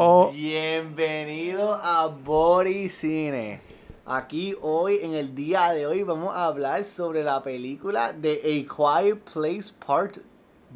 Oh, 0.00 0.30
Bienvenido 0.30 1.74
a 1.74 2.06
Body 2.06 2.88
Cine. 2.88 3.60
Aquí 4.06 4.54
hoy, 4.62 5.00
en 5.02 5.14
el 5.14 5.34
día 5.34 5.70
de 5.72 5.86
hoy, 5.88 6.04
vamos 6.04 6.36
a 6.36 6.44
hablar 6.44 6.84
sobre 6.84 7.24
la 7.24 7.42
película 7.42 8.12
de 8.12 8.34
A 8.36 9.02
Quiet 9.02 9.18
Place 9.32 9.72
Part 9.84 10.18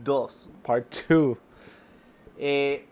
2. 0.03 0.53
part 0.65 0.93
2. 1.09 1.39
Eh, 2.37 2.85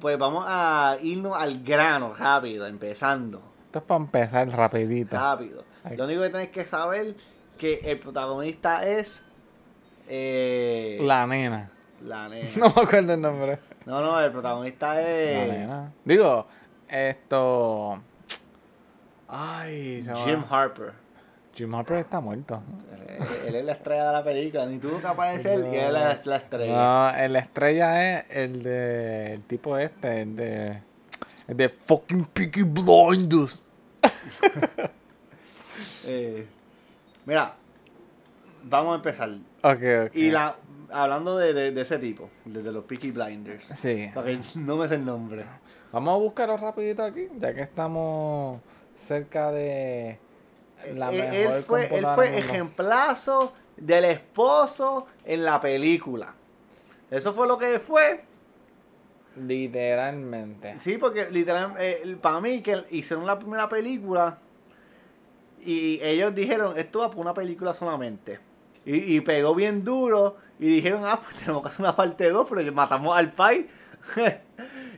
pues 0.00 0.18
vamos 0.18 0.44
a 0.48 0.96
irnos 1.02 1.36
al 1.40 1.62
grano 1.62 2.14
rápido, 2.14 2.66
empezando. 2.66 3.40
Esto 3.66 3.78
es 3.78 3.84
para 3.84 4.00
empezar 4.00 4.48
rapidito. 4.48 5.14
Rápido. 5.14 5.62
Ay. 5.84 5.96
Lo 5.96 6.06
único 6.06 6.22
que 6.22 6.30
tienes 6.30 6.48
que 6.48 6.64
saber 6.64 7.14
que 7.56 7.74
el 7.84 8.00
protagonista 8.00 8.84
es 8.88 9.24
eh, 10.08 10.98
La 11.00 11.28
nena. 11.28 11.70
la 12.02 12.28
nena. 12.28 12.50
No 12.56 12.72
me 12.74 12.82
acuerdo 12.82 13.12
el 13.12 13.20
nombre. 13.20 13.60
No, 13.88 14.02
no, 14.02 14.20
el 14.20 14.30
protagonista 14.30 14.92
La 14.92 15.00
es 15.00 15.48
nena. 15.50 15.92
Digo, 16.04 16.46
esto... 16.86 17.98
Ay, 19.26 20.02
se 20.02 20.14
Jim 20.14 20.44
Harper. 20.46 20.92
Jim 21.54 21.74
Harper 21.74 21.96
está 21.96 22.20
muerto. 22.20 22.60
Él, 23.46 23.54
es 23.54 23.64
la 23.64 23.72
estrella 23.72 24.06
de 24.08 24.12
la 24.12 24.22
película, 24.22 24.66
ni 24.66 24.78
tuvo 24.78 25.00
que 25.00 25.06
aparecer 25.06 25.60
y 25.72 25.76
él 25.76 25.96
es 25.96 26.26
la 26.26 26.36
estrella. 26.36 26.74
No, 26.74 27.16
el 27.16 27.36
estrella 27.36 28.18
es 28.18 28.26
el 28.28 28.62
de... 28.62 29.32
El 29.32 29.42
tipo 29.44 29.78
este, 29.78 30.20
el 30.20 30.36
de... 30.36 30.82
El 31.46 31.56
de 31.56 31.70
fucking 31.70 32.26
Peaky 32.26 32.64
Blinders. 32.64 33.64
Eh, 36.10 36.46
mira, 37.26 37.54
vamos 38.62 38.92
a 38.92 38.96
empezar. 38.96 39.28
Ok, 39.62 40.06
ok. 40.06 40.14
Y 40.14 40.30
la, 40.30 40.56
hablando 40.90 41.36
de, 41.36 41.52
de- 41.52 41.70
de 41.72 41.80
ese 41.80 41.98
tipo, 41.98 42.30
de, 42.44 42.62
de 42.62 42.72
los 42.72 42.84
Peaky 42.84 43.10
Blinders, 43.10 43.64
Sí. 43.74 44.10
porque 44.14 44.38
no 44.56 44.76
me 44.76 44.88
sé 44.88 44.94
el 44.96 45.04
nombre. 45.04 45.44
Vamos 45.92 46.14
a 46.14 46.18
buscarlo 46.18 46.56
rapidito 46.56 47.02
aquí, 47.02 47.28
ya 47.38 47.54
que 47.54 47.62
estamos 47.62 48.60
cerca 48.96 49.50
de 49.52 50.18
la 50.94 51.12
Eh, 51.12 51.18
mejor 51.18 51.56
él 51.56 51.62
fue, 51.62 51.96
él 51.98 52.06
fue 52.14 52.38
ejemplazo 52.38 53.52
del 53.76 54.04
esposo 54.06 55.06
en 55.24 55.44
la 55.44 55.60
película. 55.60 56.34
Eso 57.10 57.32
fue 57.32 57.46
lo 57.46 57.56
que 57.58 57.78
fue. 57.78 58.22
Literalmente. 59.48 60.76
Sí, 60.80 60.98
porque 60.98 61.30
literalmente, 61.30 62.16
para 62.20 62.40
mí, 62.40 62.60
que 62.62 62.82
hicieron 62.90 63.24
la 63.26 63.38
primera 63.38 63.68
película 63.68 64.38
y 65.64 66.00
ellos 66.02 66.34
dijeron, 66.34 66.76
esto 66.76 67.00
va 67.00 67.10
por 67.10 67.20
una 67.20 67.34
película 67.34 67.72
solamente. 67.72 68.38
Y, 68.84 69.16
y 69.16 69.20
pegó 69.20 69.54
bien 69.54 69.84
duro 69.84 70.36
y 70.58 70.66
dijeron, 70.66 71.04
ah, 71.06 71.20
pues 71.22 71.36
tenemos 71.36 71.62
que 71.62 71.68
hacer 71.68 71.80
una 71.80 71.94
parte 71.96 72.30
2, 72.30 72.46
pero 72.48 72.72
matamos 72.72 73.16
al 73.16 73.32
pai. 73.32 73.66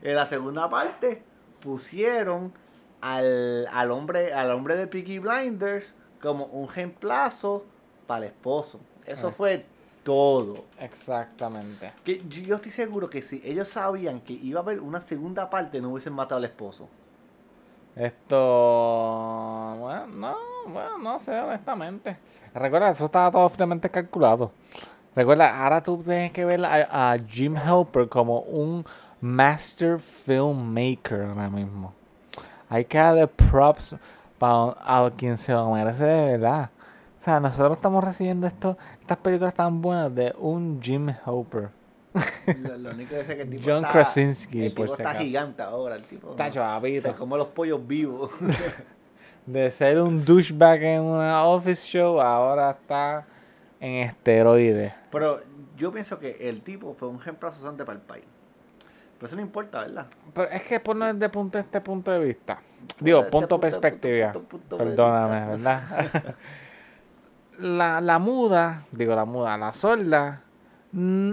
en 0.02 0.14
la 0.14 0.26
segunda 0.26 0.68
parte 0.70 1.22
pusieron 1.60 2.52
al, 3.00 3.66
al 3.72 3.90
hombre 3.90 4.32
al 4.32 4.50
hombre 4.52 4.76
de 4.76 4.86
Peaky 4.86 5.18
Blinders 5.18 5.96
como 6.22 6.44
un 6.46 6.68
reemplazo 6.68 7.64
para 8.06 8.26
el 8.26 8.32
esposo. 8.32 8.80
Eso 9.06 9.28
Ah. 9.28 9.32
fue 9.36 9.64
todo. 10.04 10.64
Exactamente. 10.78 11.92
Que 12.04 12.22
yo 12.28 12.56
estoy 12.56 12.72
seguro 12.72 13.10
que 13.10 13.20
si 13.22 13.40
ellos 13.44 13.68
sabían 13.68 14.20
que 14.20 14.32
iba 14.32 14.60
a 14.60 14.62
haber 14.62 14.80
una 14.80 15.00
segunda 15.00 15.50
parte, 15.50 15.80
no 15.80 15.90
hubiesen 15.90 16.12
matado 16.14 16.38
al 16.38 16.44
esposo. 16.44 16.88
Esto. 17.96 19.76
Bueno, 19.78 20.06
no, 20.06 20.36
bueno, 20.68 20.98
no 20.98 21.20
sé, 21.20 21.38
honestamente. 21.38 22.16
Recuerda, 22.54 22.90
eso 22.90 23.06
estaba 23.06 23.30
todo 23.30 23.48
fríamente 23.48 23.90
calculado. 23.90 24.52
Recuerda, 25.14 25.62
ahora 25.64 25.82
tú 25.82 26.02
tienes 26.02 26.32
que 26.32 26.44
ver 26.44 26.64
a, 26.64 27.12
a 27.12 27.18
Jim 27.18 27.56
Helper 27.56 28.08
como 28.08 28.40
un 28.40 28.84
master 29.20 29.98
filmmaker 29.98 31.22
ahora 31.22 31.50
mismo. 31.50 31.92
Hay 32.68 32.84
que 32.84 32.98
darle 32.98 33.26
props 33.26 33.96
para 34.38 34.76
a 34.80 35.10
quien 35.16 35.36
se 35.36 35.52
lo 35.52 35.72
merece 35.72 36.04
de 36.04 36.32
verdad. 36.38 36.70
O 37.18 37.22
sea, 37.22 37.40
nosotros 37.40 37.76
estamos 37.76 38.02
recibiendo 38.02 38.46
esto, 38.46 38.78
estas 39.00 39.18
películas 39.18 39.52
tan 39.52 39.82
buenas 39.82 40.14
de 40.14 40.34
un 40.38 40.80
Jim 40.80 41.08
Helper. 41.08 41.68
Lo, 42.62 42.76
lo 42.78 42.90
único 42.90 43.10
que 43.10 43.20
es 43.20 43.26
que 43.26 43.42
el 43.42 43.50
tipo 43.50 43.62
John 43.66 43.84
está, 43.84 43.92
Krasinski, 43.92 44.64
el 44.64 44.74
tipo 44.74 44.84
está 44.84 45.14
gigante 45.14 45.62
ahora, 45.62 45.96
el 45.96 46.02
tipo. 46.04 46.28
Tacho, 46.28 46.60
¿no? 46.60 46.66
papito. 46.66 47.12
Se 47.12 47.18
come 47.18 47.36
los 47.36 47.48
pollos 47.48 47.86
vivos. 47.86 48.30
De 49.46 49.70
ser 49.70 50.00
un 50.00 50.24
douchebag 50.24 50.82
en 50.82 51.02
una 51.02 51.44
office 51.44 51.82
show, 51.86 52.20
ahora 52.20 52.70
está 52.70 53.26
en 53.80 54.08
esteroides. 54.08 54.92
Pero 55.10 55.40
yo 55.76 55.90
pienso 55.92 56.18
que 56.18 56.48
el 56.48 56.62
tipo 56.62 56.94
fue 56.94 57.08
un 57.08 57.20
reemplazo 57.20 57.60
sonante 57.60 57.84
para 57.84 57.98
el 57.98 58.04
país. 58.04 58.24
Pero 59.18 59.26
eso 59.26 59.36
no 59.36 59.42
importa, 59.42 59.80
¿verdad? 59.80 60.06
Pero 60.32 60.48
es 60.50 60.62
que 60.62 60.80
ponlo 60.80 61.04
desde 61.12 61.28
punto, 61.28 61.58
este 61.58 61.80
punto 61.80 62.10
de 62.10 62.24
vista. 62.24 62.60
Digo, 62.98 63.18
Desde 63.18 63.30
punto 63.30 63.48
punto- 63.48 63.60
perspectiva. 63.60 64.32
punto- 64.32 64.48
punto 64.48 64.78
de 64.78 64.84
Perdóname. 64.84 65.46
¿verdad? 65.56 66.34
la, 67.58 68.00
la 68.00 68.18
muda, 68.18 68.84
digo 68.92 69.14
la 69.14 69.24
muda, 69.26 69.58
la 69.58 69.72
sorda, 69.74 70.40
mm, 70.92 71.32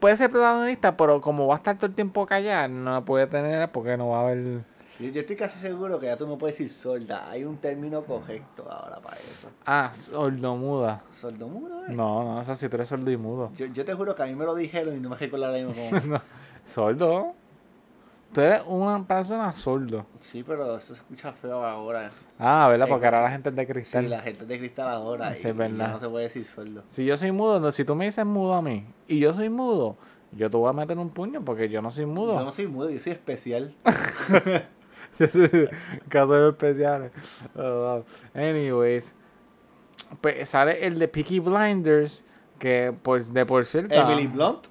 puede 0.00 0.16
ser 0.16 0.30
protagonista, 0.30 0.96
pero 0.96 1.20
como 1.20 1.46
va 1.46 1.54
a 1.54 1.58
estar 1.58 1.76
todo 1.76 1.86
el 1.86 1.94
tiempo 1.94 2.24
callada, 2.26 2.68
no 2.68 2.92
la 2.92 3.00
puede 3.02 3.26
tener 3.26 3.70
porque 3.70 3.96
no 3.96 4.08
va 4.10 4.18
a 4.18 4.22
haber... 4.22 4.62
Yo, 5.00 5.08
yo 5.08 5.20
estoy 5.22 5.36
casi 5.36 5.58
seguro 5.58 5.98
que 5.98 6.06
ya 6.06 6.16
tú 6.16 6.26
no 6.26 6.36
puedes 6.38 6.58
decir 6.58 6.70
sorda. 6.70 7.28
Hay 7.30 7.44
un 7.44 7.56
término 7.56 8.02
correcto 8.04 8.66
ahora 8.70 9.00
para 9.00 9.16
eso. 9.16 9.48
Ah, 9.66 9.90
sordomuda. 9.92 11.02
¿Sordomudo, 11.10 11.84
eh? 11.86 11.92
No, 11.92 12.22
no, 12.24 12.40
eso 12.40 12.54
sí, 12.54 12.68
tú 12.68 12.76
eres 12.76 12.88
sordo 12.88 13.10
y 13.10 13.16
mudo. 13.16 13.50
Yo, 13.56 13.66
yo 13.66 13.84
te 13.84 13.94
juro 13.94 14.14
que 14.14 14.22
a 14.22 14.26
mí 14.26 14.34
me 14.34 14.44
lo 14.44 14.54
dijeron 14.54 14.96
y 14.96 15.00
no 15.00 15.08
me 15.10 15.16
recuerdo 15.16 15.46
ahora 15.46 15.58
mismo 15.58 15.74
cómo. 15.74 16.00
No, 16.06 16.22
sordo. 16.66 17.34
Tú 18.32 18.40
eres 18.40 18.62
una 18.66 19.04
persona 19.06 19.52
sordo. 19.52 20.06
Sí, 20.20 20.42
pero 20.42 20.76
eso 20.76 20.94
se 20.94 21.00
escucha 21.00 21.32
feo 21.32 21.64
ahora. 21.64 22.10
Ah, 22.38 22.66
¿verdad? 22.70 22.86
Eh, 22.88 22.90
Porque 22.90 23.04
ahora 23.06 23.22
la 23.22 23.30
gente 23.30 23.50
es 23.50 23.56
de 23.56 23.66
Sí, 23.66 23.72
cristal. 23.72 24.08
la 24.08 24.20
gente 24.20 24.42
es 24.44 24.48
de 24.48 24.58
cristal 24.58 24.88
ahora. 24.88 25.34
Sí, 25.34 25.40
y, 25.44 25.50
es 25.50 25.56
verdad. 25.56 25.88
y 25.90 25.92
no 25.92 26.00
se 26.00 26.08
puede 26.08 26.24
decir 26.24 26.44
sordo. 26.44 26.82
Si 26.88 27.04
yo 27.04 27.16
soy 27.18 27.30
mudo, 27.32 27.60
no, 27.60 27.70
si 27.72 27.84
tú 27.84 27.94
me 27.94 28.06
dices 28.06 28.24
mudo 28.24 28.54
a 28.54 28.62
mí 28.62 28.86
y 29.06 29.18
yo 29.18 29.34
soy 29.34 29.50
mudo, 29.50 29.96
yo 30.32 30.50
te 30.50 30.56
voy 30.56 30.70
a 30.70 30.72
meter 30.72 30.96
un 30.96 31.10
puño 31.10 31.42
porque 31.44 31.68
yo 31.68 31.82
no 31.82 31.90
soy 31.90 32.06
mudo. 32.06 32.34
Yo 32.38 32.44
no 32.44 32.52
soy 32.52 32.66
mudo, 32.68 32.88
yo 32.88 32.98
soy 33.00 33.12
especial. 33.12 33.74
Casos 36.08 36.52
especiales. 36.52 37.12
Oh, 37.54 37.62
wow. 37.62 38.04
Anyways, 38.34 39.14
pues 40.20 40.48
sale 40.48 40.84
el 40.86 40.98
de 40.98 41.08
Peaky 41.08 41.40
Blinders, 41.40 42.24
que 42.58 42.94
por, 43.02 43.24
de 43.24 43.46
por 43.46 43.64
cierto... 43.64 43.94
Emily 43.94 44.26
Blunt. 44.26 44.66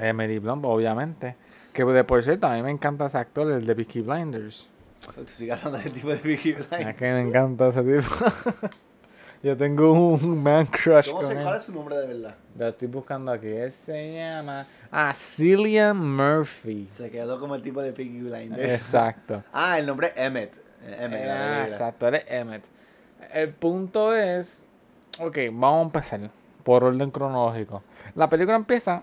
Emily 0.00 0.38
Blunt, 0.38 0.64
obviamente. 0.64 1.36
Que 1.72 1.84
de 1.84 2.04
por 2.04 2.22
cierto, 2.22 2.46
a 2.46 2.54
mí 2.54 2.62
me 2.62 2.70
encanta 2.70 3.06
ese 3.06 3.18
actor, 3.18 3.50
el 3.52 3.66
de 3.66 3.74
Peaky 3.76 4.00
Blinders. 4.00 4.68
Tú 5.14 5.26
sigues 5.26 5.62
hablando 5.62 5.86
de 5.86 5.94
tipo 5.94 6.08
de 6.08 6.16
Peaky 6.16 6.50
Es 6.52 6.70
Blinders. 6.70 6.96
que 6.96 7.12
me 7.12 7.20
encanta 7.20 7.68
ese 7.68 7.82
tipo. 7.82 8.08
yo 9.46 9.56
tengo 9.56 9.92
un 9.92 10.42
man 10.42 10.66
crush 10.66 11.06
¿Cómo 11.08 11.20
con 11.20 11.30
se, 11.30 11.36
él. 11.38 11.42
¿Cuál 11.44 11.56
es 11.56 11.62
su 11.62 11.72
nombre 11.72 11.96
de 11.96 12.06
verdad? 12.08 12.34
Lo 12.58 12.66
estoy 12.68 12.88
buscando 12.88 13.30
aquí. 13.30 13.46
Él 13.46 13.70
se 13.70 14.14
llama. 14.14 14.66
Ah, 14.90 15.12
Cillian 15.14 15.96
Murphy. 15.96 16.88
Se 16.90 17.10
quedó 17.10 17.38
como 17.38 17.54
el 17.54 17.62
tipo 17.62 17.80
de 17.80 17.92
Peaky 17.92 18.22
Blinders. 18.22 18.74
Exacto. 18.74 19.44
Ah, 19.52 19.78
el 19.78 19.86
nombre 19.86 20.08
es 20.08 20.12
Emmett. 20.16 20.56
Eh, 20.82 20.96
Emmett, 21.00 21.26
la 21.26 21.62
Ah, 21.62 21.66
exacto, 21.68 22.08
eres 22.08 22.24
Emmett. 22.28 22.64
El 23.32 23.50
punto 23.50 24.14
es. 24.14 24.64
Ok, 25.20 25.38
vamos 25.52 25.78
a 25.78 25.82
empezar 25.82 26.20
por 26.64 26.82
orden 26.82 27.10
cronológico. 27.12 27.82
La 28.16 28.28
película 28.28 28.56
empieza. 28.56 29.02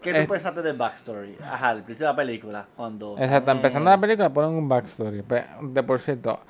¿Qué 0.00 0.14
tú 0.14 0.32
pensaste 0.32 0.62
del 0.62 0.76
backstory? 0.76 1.36
Ajá, 1.42 1.70
al 1.70 1.82
principio 1.82 2.06
de 2.06 2.12
la 2.12 2.16
película. 2.16 2.66
Cuando. 2.76 3.16
Exacto, 3.18 3.50
Eh, 3.50 3.54
empezando 3.54 3.90
la 3.90 4.00
película 4.00 4.30
ponen 4.30 4.50
un 4.50 4.68
backstory. 4.68 5.22
De 5.62 5.82
por 5.82 6.00
cierto, 6.00 6.40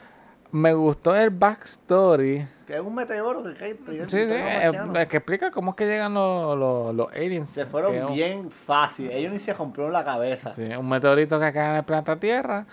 me 0.52 0.72
gustó 0.74 1.14
el 1.14 1.30
backstory. 1.30 2.46
Que 2.66 2.74
es 2.74 2.80
un 2.80 2.94
meteoro 2.94 3.42
que 3.42 3.54
cae. 3.54 3.74
Sí, 3.74 4.00
sí, 4.08 4.16
eh, 4.18 4.70
eh, 4.94 5.06
que 5.08 5.16
explica 5.18 5.50
cómo 5.50 5.70
es 5.70 5.76
que 5.76 5.86
llegan 5.86 6.12
los, 6.14 6.58
los, 6.58 6.94
los 6.94 7.12
aliens. 7.12 7.48
Se 7.48 7.64
fueron 7.66 7.96
un- 8.02 8.14
bien 8.14 8.50
fácil. 8.50 9.10
Ellos 9.10 9.32
ni 9.32 9.38
se 9.38 9.54
compraron 9.54 9.92
la 9.92 10.04
cabeza. 10.04 10.52
Sí, 10.52 10.64
un 10.64 10.88
meteorito 10.88 11.40
que 11.40 11.52
cae 11.52 11.70
en 11.70 11.76
el 11.76 11.84
planeta 11.84 12.16
Tierra 12.16 12.66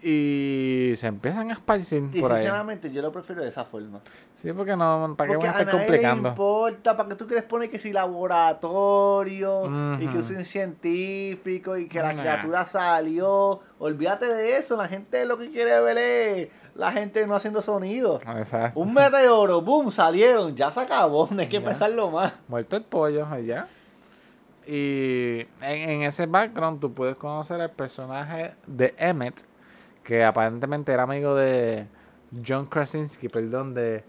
y 0.00 0.92
se 0.96 1.08
empiezan 1.08 1.50
a 1.50 1.54
esparcir 1.54 2.04
Y 2.12 2.20
por 2.20 2.30
ahí. 2.30 2.38
sinceramente 2.38 2.92
yo 2.92 3.02
lo 3.02 3.10
prefiero 3.10 3.42
de 3.42 3.48
esa 3.48 3.64
forma. 3.64 4.00
Sí, 4.36 4.52
porque 4.52 4.76
no, 4.76 5.14
¿para 5.16 5.28
qué 5.30 5.34
Porque 5.34 5.36
voy 5.36 5.46
a 5.46 5.50
a 5.50 5.58
estar 5.60 5.70
complicando? 5.70 6.28
importa, 6.28 6.96
¿para 6.96 7.08
qué 7.08 7.14
tú 7.16 7.26
quieres 7.26 7.44
poner 7.44 7.68
que 7.68 7.78
si 7.80 7.92
laboratorio 7.92 9.64
y 10.00 10.06
que 10.08 10.16
un 10.18 10.44
científico 10.44 11.76
y 11.76 11.88
que 11.88 12.00
la 12.00 12.12
Nah. 12.12 12.20
criatura 12.22 12.64
salió? 12.66 13.60
Olvídate 13.78 14.26
de 14.26 14.56
eso, 14.56 14.76
la 14.76 14.88
gente 14.88 15.24
lo 15.26 15.36
que 15.38 15.50
quiere 15.50 15.80
ver 15.80 15.98
es 15.98 16.48
la 16.74 16.92
gente 16.92 17.26
no 17.26 17.34
haciendo 17.34 17.60
sonido. 17.60 18.20
Exacto. 18.38 18.78
Un 18.78 18.94
meteoro, 18.94 19.60
boom, 19.62 19.90
salieron, 19.90 20.54
ya 20.54 20.70
se 20.70 20.80
acabó, 20.80 21.28
no 21.32 21.40
hay 21.40 21.48
que 21.48 21.60
pensarlo 21.60 22.10
más. 22.10 22.32
Muerto 22.46 22.76
el 22.76 22.84
pollo 22.84 23.26
allá. 23.26 23.66
Y 24.66 25.40
en, 25.62 25.90
en 25.90 26.02
ese 26.02 26.26
background 26.26 26.78
tú 26.80 26.92
puedes 26.92 27.16
conocer 27.16 27.60
al 27.60 27.70
personaje 27.70 28.52
de 28.66 28.94
Emmett, 28.98 29.42
que 30.08 30.24
aparentemente 30.24 30.90
era 30.90 31.02
amigo 31.02 31.34
de 31.34 31.86
John 32.46 32.64
Krasinski, 32.64 33.28
perdón, 33.28 33.74
de, 33.74 34.02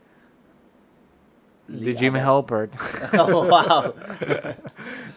de 1.68 1.94
Jim. 1.94 2.16
Halpert. 2.16 2.74
Oh, 3.20 3.44
wow. 3.44 3.94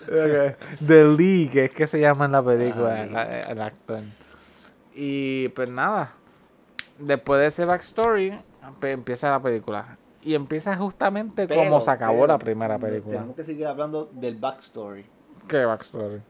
Ok. 0.02 0.56
The 0.84 1.04
Lee, 1.04 1.48
que 1.52 1.66
es 1.66 1.70
que 1.72 1.86
se 1.86 2.00
llama 2.00 2.24
en 2.24 2.32
la 2.32 2.42
película, 2.42 3.06
Ah, 3.14 3.22
el, 3.22 3.50
el 3.52 3.62
actor. 3.62 4.00
Y 4.92 5.50
pues 5.50 5.70
nada, 5.70 6.14
después 6.98 7.40
de 7.40 7.46
ese 7.46 7.64
backstory, 7.64 8.36
pues, 8.80 8.92
empieza 8.92 9.30
la 9.30 9.40
película. 9.40 9.96
Y 10.20 10.34
empieza 10.34 10.76
justamente 10.76 11.46
como 11.46 11.60
Pero, 11.60 11.80
se 11.80 11.90
acabó 11.92 12.22
pero, 12.22 12.26
la 12.26 12.38
primera 12.38 12.76
película. 12.80 13.18
Tenemos 13.18 13.36
que 13.36 13.44
seguir 13.44 13.68
hablando 13.68 14.10
del 14.12 14.34
backstory. 14.34 15.06
¿Qué 15.46 15.64
backstory? 15.64 16.20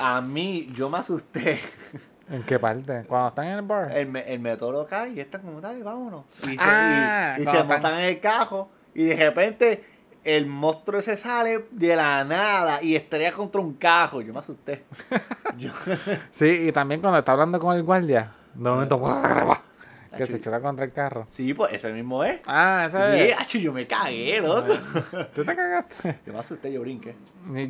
A 0.00 0.20
mí, 0.20 0.68
yo 0.74 0.90
me 0.90 0.98
asusté. 0.98 1.60
¿En 2.30 2.42
qué 2.44 2.58
parte? 2.58 3.04
Cuando 3.06 3.28
están 3.28 3.46
en 3.46 3.52
el 3.58 3.62
bar. 3.62 3.96
El, 3.96 4.16
el 4.16 4.38
meteoro 4.40 4.86
cae 4.86 5.10
y 5.12 5.20
están 5.20 5.42
como, 5.42 5.60
dale, 5.60 5.82
vámonos. 5.82 6.24
Y 6.42 6.56
se, 6.56 6.64
Ah, 6.64 7.34
y- 7.38 7.42
y 7.42 7.44
cuando 7.44 7.62
se 7.62 7.66
montan 7.68 7.94
en 7.94 8.04
el 8.06 8.20
cajo 8.20 8.70
y 8.94 9.04
de 9.04 9.16
repente 9.16 9.84
el 10.24 10.46
monstruo 10.46 11.00
ese 11.00 11.18
sale 11.18 11.66
de 11.70 11.96
la 11.96 12.24
nada 12.24 12.82
y 12.82 12.96
estrella 12.96 13.32
contra 13.32 13.60
un 13.60 13.74
cajo. 13.74 14.22
Yo 14.22 14.32
me 14.32 14.38
asusté. 14.38 14.84
Yo- 15.58 15.70
Sí, 16.30 16.46
y 16.46 16.72
también 16.72 17.00
cuando 17.02 17.18
está 17.18 17.32
hablando 17.32 17.58
con 17.60 17.76
el 17.76 17.82
guardia, 17.82 18.32
de 18.54 18.70
momento 18.70 18.98
que 20.16 20.26
se 20.26 20.40
choca 20.40 20.60
contra 20.60 20.84
el 20.84 20.92
carro. 20.92 21.26
sí, 21.30 21.54
pues 21.54 21.72
ese 21.74 21.92
mismo 21.92 22.22
es. 22.24 22.40
Ah, 22.46 22.84
ese 22.86 23.30
es. 23.30 23.38
acho, 23.40 23.58
yo 23.58 23.72
me 23.72 23.86
cagué, 23.86 24.40
loco. 24.40 24.72
¿Tú 25.34 25.44
te 25.44 25.54
cagaste? 25.56 26.20
Yo 26.26 26.32
me 26.32 26.38
asusté, 26.38 26.72
yo 26.72 26.80
brinqué. 26.80 27.14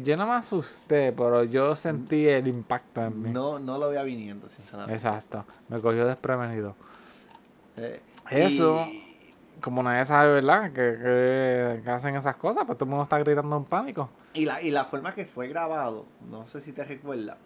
Yo 0.02 0.16
no 0.16 0.26
me 0.26 0.34
asusté, 0.34 1.12
pero 1.12 1.44
yo 1.44 1.74
sentí 1.74 2.26
el 2.28 2.46
impacto 2.48 3.02
en 3.04 3.22
mí. 3.22 3.30
No, 3.30 3.58
no 3.58 3.76
lo 3.78 3.88
veía 3.88 4.02
viniendo, 4.02 4.46
sinceramente. 4.46 4.94
Exacto, 4.94 5.44
me 5.68 5.80
cogió 5.80 6.06
desprevenido. 6.06 6.74
Eh, 7.76 8.00
Eso, 8.30 8.86
y- 8.88 9.04
como 9.60 9.82
nadie 9.82 10.04
sabe, 10.04 10.34
¿verdad? 10.34 10.70
Que, 10.72 10.74
que- 10.98 11.82
que 11.82 11.90
hacen 11.90 12.14
esas 12.16 12.36
cosas, 12.36 12.64
pues 12.66 12.78
todo 12.78 12.84
el 12.86 12.90
mundo 12.90 13.04
está 13.04 13.18
gritando 13.18 13.56
en 13.56 13.64
pánico. 13.64 14.08
Y 14.32 14.44
la, 14.44 14.60
y 14.60 14.70
la 14.70 14.84
forma 14.84 15.14
que 15.14 15.24
fue 15.24 15.48
grabado, 15.48 16.06
no 16.30 16.46
sé 16.46 16.60
si 16.60 16.72
te 16.72 16.84
recuerdas, 16.84 17.36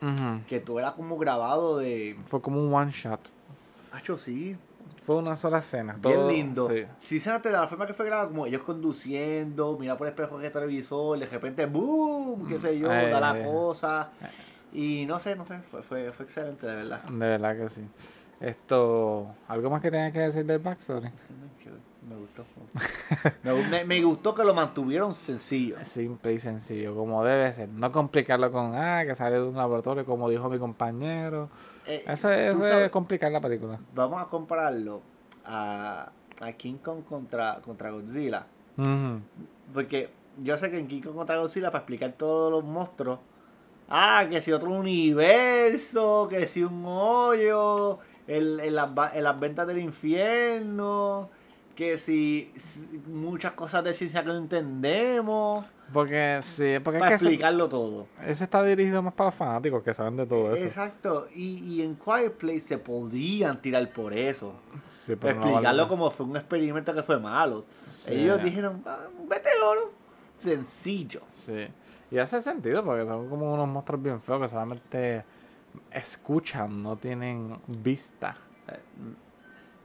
que 0.48 0.58
tú 0.60 0.78
era 0.78 0.92
como 0.92 1.18
grabado 1.18 1.78
de... 1.78 2.16
Fue 2.24 2.40
como 2.40 2.60
un 2.62 2.72
one 2.72 2.90
shot. 2.90 3.20
Acho, 3.92 4.16
sí, 4.18 4.56
Fue 5.08 5.16
una 5.16 5.36
sola 5.36 5.60
escena. 5.60 5.94
bien 5.94 6.14
todo- 6.16 6.30
lindo. 6.30 6.68
sí. 6.68 6.84
Sí, 7.00 7.18
se 7.18 7.30
nota 7.30 7.48
la 7.48 7.66
forma 7.66 7.86
que 7.86 7.94
fue 7.94 8.04
grabado, 8.04 8.28
como 8.28 8.44
ellos 8.44 8.60
conduciendo, 8.60 9.74
mira 9.80 9.96
por 9.96 10.06
el 10.06 10.12
espejo 10.12 10.38
de 10.38 10.50
televisor, 10.50 11.18
de 11.18 11.24
repente, 11.24 11.64
¡boom! 11.64 12.46
qué 12.46 12.60
sé 12.60 12.78
yo, 12.78 12.88
da 12.88 13.18
la 13.18 13.42
cosa. 13.42 14.10
Y 14.70 15.06
no 15.06 15.18
sé, 15.18 15.34
no 15.34 15.46
sé, 15.46 15.60
fue, 15.70 15.82
fue, 15.82 16.12
fue 16.12 16.26
excelente, 16.26 16.66
de 16.66 16.76
verdad. 16.76 17.02
De 17.04 17.16
verdad 17.26 17.56
que 17.56 17.68
sí. 17.70 17.88
Esto, 18.38 19.34
¿algo 19.48 19.70
más 19.70 19.80
que 19.80 19.90
tenga 19.90 20.12
que 20.12 20.18
decir 20.20 20.44
del 20.44 20.58
backstory? 20.58 21.08
Me 22.08 22.14
gustó. 22.16 22.44
me, 23.44 23.52
gu- 23.52 23.68
me- 23.68 23.84
me 23.84 24.02
gustó 24.02 24.34
que 24.34 24.44
lo 24.44 24.52
mantuvieron 24.54 25.12
sencillo. 25.14 25.76
Simple 25.82 26.34
y 26.34 26.38
sencillo, 26.38 26.94
como 26.94 27.24
debe 27.24 27.50
ser. 27.52 27.68
No 27.70 27.90
complicarlo 27.92 28.52
con, 28.52 28.74
ah, 28.74 29.04
que 29.06 29.14
sale 29.14 29.36
de 29.36 29.42
un 29.42 29.56
laboratorio, 29.56 30.04
como 30.04 30.28
dijo 30.30 30.48
mi 30.50 30.58
compañero. 30.58 31.48
Eh, 31.88 32.04
Eso, 32.06 32.30
es- 32.30 32.54
eso 32.54 32.62
sabes- 32.62 32.86
es 32.86 32.90
complicar 32.90 33.32
la 33.32 33.40
película. 33.40 33.78
Vamos 33.94 34.22
a 34.22 34.26
compararlo 34.26 35.00
a, 35.44 36.10
a 36.40 36.52
King 36.52 36.74
Kong 36.76 37.02
contra, 37.08 37.60
contra 37.64 37.90
Godzilla. 37.90 38.46
Porque 39.74 40.10
yo 40.42 40.56
sé 40.56 40.70
que 40.70 40.78
en 40.78 40.86
King 40.86 41.00
Kong 41.02 41.14
contra 41.16 41.36
Godzilla, 41.38 41.70
para 41.70 41.80
explicar 41.80 42.12
todos 42.12 42.50
los 42.52 42.62
monstruos, 42.64 43.18
ah, 43.88 44.26
que 44.30 44.40
si 44.42 44.52
otro 44.52 44.70
universo, 44.70 46.28
que 46.30 46.46
si 46.46 46.62
un 46.62 46.84
hoyo, 46.86 47.98
el, 48.26 48.60
en, 48.60 48.74
las, 48.74 48.90
en 49.14 49.24
las 49.24 49.40
ventas 49.40 49.66
del 49.66 49.78
infierno, 49.78 51.30
que 51.74 51.98
si, 51.98 52.52
si 52.56 52.98
muchas 53.06 53.52
cosas 53.52 53.82
de 53.84 53.94
ciencia 53.94 54.22
que 54.22 54.28
no 54.28 54.36
entendemos, 54.36 55.64
Porque 55.92 56.40
sí, 56.42 56.76
porque 56.84 56.98
es 56.98 57.00
para 57.00 57.08
que 57.10 57.14
ese, 57.16 57.24
explicarlo 57.24 57.68
todo. 57.68 58.06
ese 58.26 58.44
está 58.44 58.62
dirigido 58.62 59.00
más 59.02 59.14
para 59.14 59.28
los 59.28 59.34
fanáticos 59.34 59.82
que 59.82 59.94
saben 59.94 60.16
de 60.16 60.26
todo 60.26 60.54
eso. 60.54 60.64
Exacto, 60.64 61.28
y, 61.34 61.64
y 61.64 61.82
en 61.82 61.96
Quiet 61.96 62.32
Place 62.32 62.60
se 62.60 62.78
podían 62.78 63.60
tirar 63.62 63.88
por 63.90 64.12
eso. 64.12 64.54
Sí, 64.84 65.12
explicarlo 65.12 65.88
como 65.88 66.10
fue 66.10 66.26
un 66.26 66.36
experimento 66.36 66.94
que 66.94 67.02
fue 67.02 67.18
malo. 67.18 67.64
Sí. 67.90 68.14
Ellos 68.14 68.42
dijeron, 68.42 68.82
ah, 68.86 68.98
un 69.18 69.28
meteoro 69.28 69.92
sencillo. 70.36 71.22
Sí. 71.32 71.68
Y 72.10 72.18
hace 72.18 72.40
sentido 72.40 72.84
porque 72.84 73.04
son 73.04 73.28
como 73.28 73.52
unos 73.52 73.68
monstruos 73.68 74.02
bien 74.02 74.20
feos 74.20 74.40
que 74.42 74.48
solamente 74.48 75.24
escuchan, 75.90 76.82
no 76.82 76.96
tienen 76.96 77.56
vista. 77.66 78.36
Eh, 78.68 78.78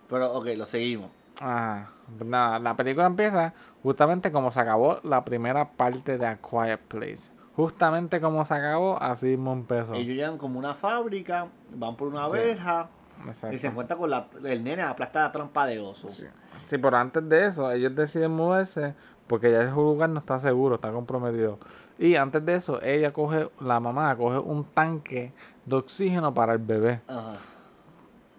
Pero, 0.09 0.33
ok, 0.33 0.47
lo 0.57 0.65
seguimos. 0.65 1.11
Ah, 1.41 1.87
nada, 2.23 2.59
la 2.59 2.75
película 2.75 3.07
empieza 3.07 3.53
justamente 3.81 4.31
como 4.31 4.51
se 4.51 4.59
acabó 4.59 4.99
la 5.03 5.25
primera 5.25 5.69
parte 5.71 6.17
de 6.17 6.25
A 6.25 6.37
Quiet 6.37 6.79
Place. 6.87 7.31
Justamente 7.55 8.19
como 8.21 8.43
se 8.45 8.53
acabó, 8.53 9.01
así 9.01 9.27
mismo 9.27 9.53
empezó. 9.53 9.93
Ellos 9.93 10.15
llegan 10.15 10.37
como 10.37 10.57
una 10.59 10.73
fábrica, 10.73 11.47
van 11.75 11.95
por 11.95 12.07
una 12.07 12.27
Sí. 12.27 12.33
verja 12.33 12.87
Exacto. 13.27 13.55
y 13.55 13.59
se 13.59 13.67
encuentran 13.67 13.99
con 13.99 14.09
la, 14.09 14.27
el 14.43 14.63
nene 14.63 14.81
aplasta 14.81 15.21
la 15.21 15.31
trampa 15.31 15.65
de 15.67 15.79
oso. 15.79 16.07
Sí. 16.09 16.25
Sí, 16.65 16.77
pero 16.77 16.97
antes 16.97 17.27
de 17.27 17.45
eso, 17.47 17.69
ellos 17.71 17.95
deciden 17.95 18.31
moverse 18.31 18.95
porque 19.27 19.51
ya 19.51 19.61
ese 19.63 19.71
lugar 19.71 20.09
no 20.09 20.19
está 20.19 20.39
seguro, 20.39 20.75
está 20.75 20.91
comprometido. 20.91 21.59
Y 21.99 22.15
antes 22.15 22.43
de 22.45 22.55
eso, 22.55 22.81
ella 22.81 23.11
coge, 23.13 23.49
la 23.59 23.79
mamá 23.79 24.15
coge 24.15 24.37
un 24.39 24.63
tanque 24.63 25.31
de 25.65 25.75
oxígeno 25.75 26.33
para 26.33 26.53
el 26.53 26.59
bebé. 26.59 27.01
Ajá. 27.07 27.33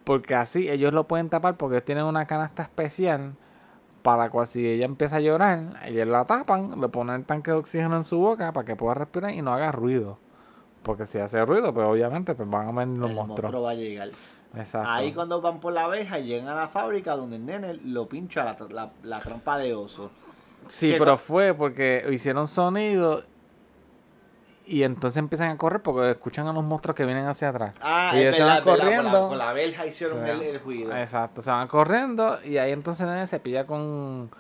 Porque 0.05 0.35
así 0.35 0.69
ellos 0.69 0.93
lo 0.93 1.05
pueden 1.05 1.29
tapar 1.31 1.57
porque 1.57 1.81
tienen 1.81 2.05
una 2.05 2.27
canasta 2.27 2.63
especial 2.63 3.35
para 4.03 4.29
cuando 4.29 4.47
si 4.47 4.67
ella 4.67 4.85
empieza 4.85 5.17
a 5.17 5.21
llorar, 5.21 5.81
ellos 5.87 6.07
la 6.07 6.27
tapan, 6.27 6.79
le 6.79 6.89
ponen 6.89 7.17
el 7.17 7.25
tanque 7.25 7.51
de 7.51 7.57
oxígeno 7.57 7.97
en 7.97 8.05
su 8.05 8.19
boca 8.19 8.53
para 8.53 8.67
que 8.67 8.77
pueda 8.77 8.93
respirar 8.95 9.31
y 9.33 9.41
no 9.41 9.55
haga 9.55 9.73
ruido. 9.73 10.19
Porque 10.83 11.07
si 11.07 11.19
hace 11.19 11.43
ruido, 11.47 11.73
pues 11.73 11.87
obviamente 11.87 12.35
pues 12.35 12.49
van 12.51 12.69
a 12.69 12.73
venir 12.73 12.99
los 13.01 13.09
el 13.09 13.17
monstruos. 13.17 13.45
monstruo 13.53 13.63
va 13.63 13.71
a 13.71 13.75
llegar. 13.75 14.11
Exacto. 14.55 14.89
Ahí 14.91 15.13
cuando 15.15 15.41
van 15.41 15.59
por 15.59 15.73
la 15.73 15.89
verja 15.89 16.19
llegan 16.19 16.49
a 16.49 16.55
la 16.55 16.69
fábrica 16.69 17.17
donde 17.17 17.37
el 17.37 17.47
nene 17.47 17.75
lo 17.83 18.07
pincha 18.07 18.45
la, 18.45 18.57
la- 18.69 18.91
la 19.03 19.21
trampa 19.21 19.57
de 19.57 19.75
oso. 19.75 20.11
Sí, 20.67 20.95
pero 20.99 21.17
fue 21.17 21.55
porque 21.55 22.05
hicieron 22.13 22.47
sonido 22.47 23.23
y 24.67 24.83
entonces 24.83 25.19
empiezan 25.19 25.51
a 25.51 25.59
correr 25.59 25.83
porque 25.83 26.11
escuchan 26.13 26.47
a 26.47 26.53
los 26.53 26.65
monstruos 26.65 26.97
que 26.97 27.05
vienen 27.05 27.27
hacia 27.27 27.51
atrás. 27.51 27.75
Ah, 27.81 28.13
y 28.15 28.19
ellos 28.21 28.37
se 28.37 28.43
van 28.43 28.49
verdad, 28.57 28.65
con 28.65 28.79
la- 28.79 28.85
corriendo. 28.85 29.29
Con 29.29 29.39
la, 29.39 29.53
verja 29.53 29.87
hicieron 29.87 30.27
el, 30.27 30.43
el 30.43 30.61
ruido. 30.61 30.97
Exacto, 30.97 31.43
se 31.43 31.51
van 31.51 31.69
corriendo 31.69 32.39
y 32.45 32.57
ahí 32.59 32.73
entonces 32.73 33.03
el 33.03 33.09
nene 33.13 33.27
se 33.27 33.41
pilla 33.41 33.67
con, 33.67 34.31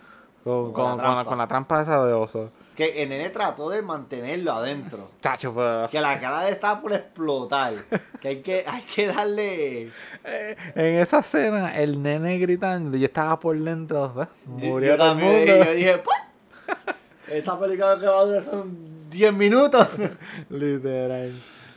con, 0.42 0.72
Con 0.72 0.98
con- 0.98 0.98
la 0.98 1.24
la, 1.36 1.46
trampa. 1.46 1.82
esa 1.82 2.04
de 2.04 2.12
oso. 2.12 2.50
Que 2.74 3.02
el 3.04 3.08
nene 3.08 3.30
trató 3.30 3.70
de 3.70 3.82
mantenerlo 3.82 4.52
adentro. 4.52 5.10
Chacho, 5.20 5.52
pues. 5.54 5.90
Que 5.90 6.00
la 6.00 6.18
cara 6.18 6.40
de 6.40 6.48
él 6.48 6.54
estaba 6.54 6.80
por 6.80 6.92
explotar. 6.92 7.72
Que 8.20 8.28
hay 8.28 8.42
que, 8.42 8.64
hay 8.66 8.82
que 8.82 9.06
darle. 9.06 9.90
Eh, 10.24 10.56
En 10.74 10.98
esa 10.98 11.20
escena, 11.20 11.78
el 11.78 12.02
nene 12.02 12.38
gritando, 12.38 12.98
yo 12.98 13.04
estaba 13.06 13.38
por 13.38 13.56
dentro. 13.58 14.12
Yo- 14.16 14.26
murió 14.46 14.92
yo 14.92 14.96
todo 14.96 15.12
el 15.12 15.18
también, 15.18 15.48
mundo. 15.48 15.64
Yo 15.66 15.72
dije, 15.74 15.98
"Pues, 15.98 16.18
Esta 17.28 17.58
película 17.58 17.98
que 18.00 18.06
va 18.06 18.20
a 18.20 18.24
durar 18.24 18.42
son 18.42 18.93
10 19.14 19.32
minutos. 19.32 19.88
Literal. 20.50 21.32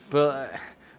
Pero 0.09 0.43
eh, 0.43 0.49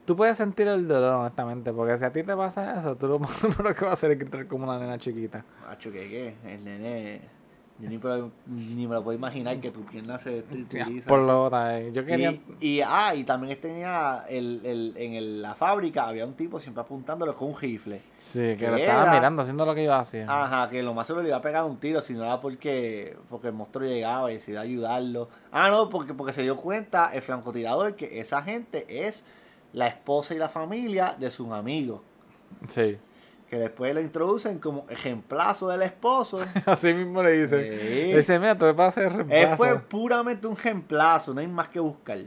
tú 0.07 0.17
puedes 0.17 0.37
sentir 0.37 0.69
el 0.69 0.87
dolor, 0.87 1.15
honestamente, 1.17 1.73
porque 1.73 1.99
si 1.99 2.05
a 2.05 2.13
ti 2.13 2.23
te 2.23 2.37
pasa 2.37 2.81
eso, 2.81 2.97
tú 2.97 3.09
lo 3.09 3.19
primero 3.41 3.75
que 3.75 3.85
vas 3.85 3.91
a 3.91 3.93
hacer 3.93 4.13
es 4.13 4.19
gritar 4.19 4.47
como 4.47 4.65
una 4.65 4.79
nena 4.79 4.99
chiquita. 4.99 5.45
Macho, 5.67 5.91
¿qué 5.91 6.09
qué? 6.09 6.35
El 6.55 6.65
nene. 6.65 7.38
Yo 7.81 7.89
ni, 7.89 7.99
puedo- 7.99 8.33
ni 8.47 8.87
me 8.89 8.95
lo 8.95 9.05
puedo 9.05 9.17
imaginar 9.17 9.61
que 9.61 9.71
tu 9.71 9.85
pierna 9.85 10.19
se 10.19 10.43
trituriza. 10.51 11.09
Por 11.09 11.21
lo 11.21 11.49
eh, 11.71 11.91
Yo 11.93 12.05
quería. 12.05 12.33
Y, 12.33 12.43
y, 12.61 12.81
ah, 12.85 13.15
y 13.15 13.23
también 13.23 13.61
tenía 13.61 14.25
el, 14.29 14.61
el, 14.65 14.95
en 14.97 15.13
el- 15.15 15.43
la 15.43 15.55
fábrica 15.55 16.09
había 16.09 16.27
un 16.27 16.35
tipo 16.35 16.59
siempre 16.59 16.81
apuntándolo 16.83 17.37
con 17.37 17.51
un 17.51 17.57
rifle. 17.57 18.01
Sí, 18.17 18.41
que 18.41 18.57
que 18.57 18.69
lo 18.69 18.77
estaba 18.77 19.03
era- 19.05 19.13
mirando, 19.15 19.43
haciendo 19.43 19.65
lo 19.65 19.75
que 19.75 19.85
yo 19.85 19.95
hacía. 19.95 20.27
Ajá, 20.29 20.69
que 20.69 20.83
lo 20.83 20.93
más 20.93 21.07
seguro 21.07 21.23
le 21.23 21.29
iba 21.29 21.39
a 21.39 21.43
pegar 21.43 21.65
un 21.65 21.77
tiro, 21.77 22.01
si 22.01 22.15
no 22.15 22.25
era 22.25 22.41
porque, 22.41 23.17
porque 23.31 23.49
el 23.49 23.55
monstruo 23.55 23.87
llegaba 23.87 24.31
y 24.33 24.35
decidió 24.35 24.61
ayudarlo. 24.61 25.29
Ah, 25.53 25.71
no, 25.71 25.89
porque, 25.89 26.15
porque 26.15 26.33
se 26.33 26.43
dio 26.43 26.57
cuenta 26.57 27.11
el 27.15 27.23
francotirador 27.23 27.95
que 27.95 28.19
esa 28.21 28.43
gente 28.43 28.87
es 29.07 29.25
la 29.73 29.87
esposa 29.87 30.35
y 30.35 30.39
la 30.39 30.49
familia 30.49 31.15
de 31.19 31.31
sus 31.31 31.51
amigos. 31.53 32.01
Sí. 32.69 32.97
Que 33.49 33.57
después 33.57 33.95
lo 33.95 34.01
introducen 34.03 34.59
como 34.59 34.85
ejemplazo 34.91 35.69
del 35.69 35.83
esposo. 35.83 36.39
Así 36.67 36.93
mismo 36.93 37.23
le 37.23 37.33
dice. 37.33 38.21
Sí. 38.23 38.33
Le 38.33 38.39
mira, 38.39 38.59
tú 38.59 38.67
me 38.67 38.73
vas 38.73 38.87
a 38.99 39.01
hacer 39.01 39.13
Él 39.13 39.17
reemplazo. 39.29 39.57
fue 39.57 39.79
puramente 39.81 40.47
un 40.47 40.57
reemplazo, 40.57 41.33
no 41.33 41.41
hay 41.41 41.47
más 41.49 41.69
que 41.69 41.81
buscar. 41.81 42.19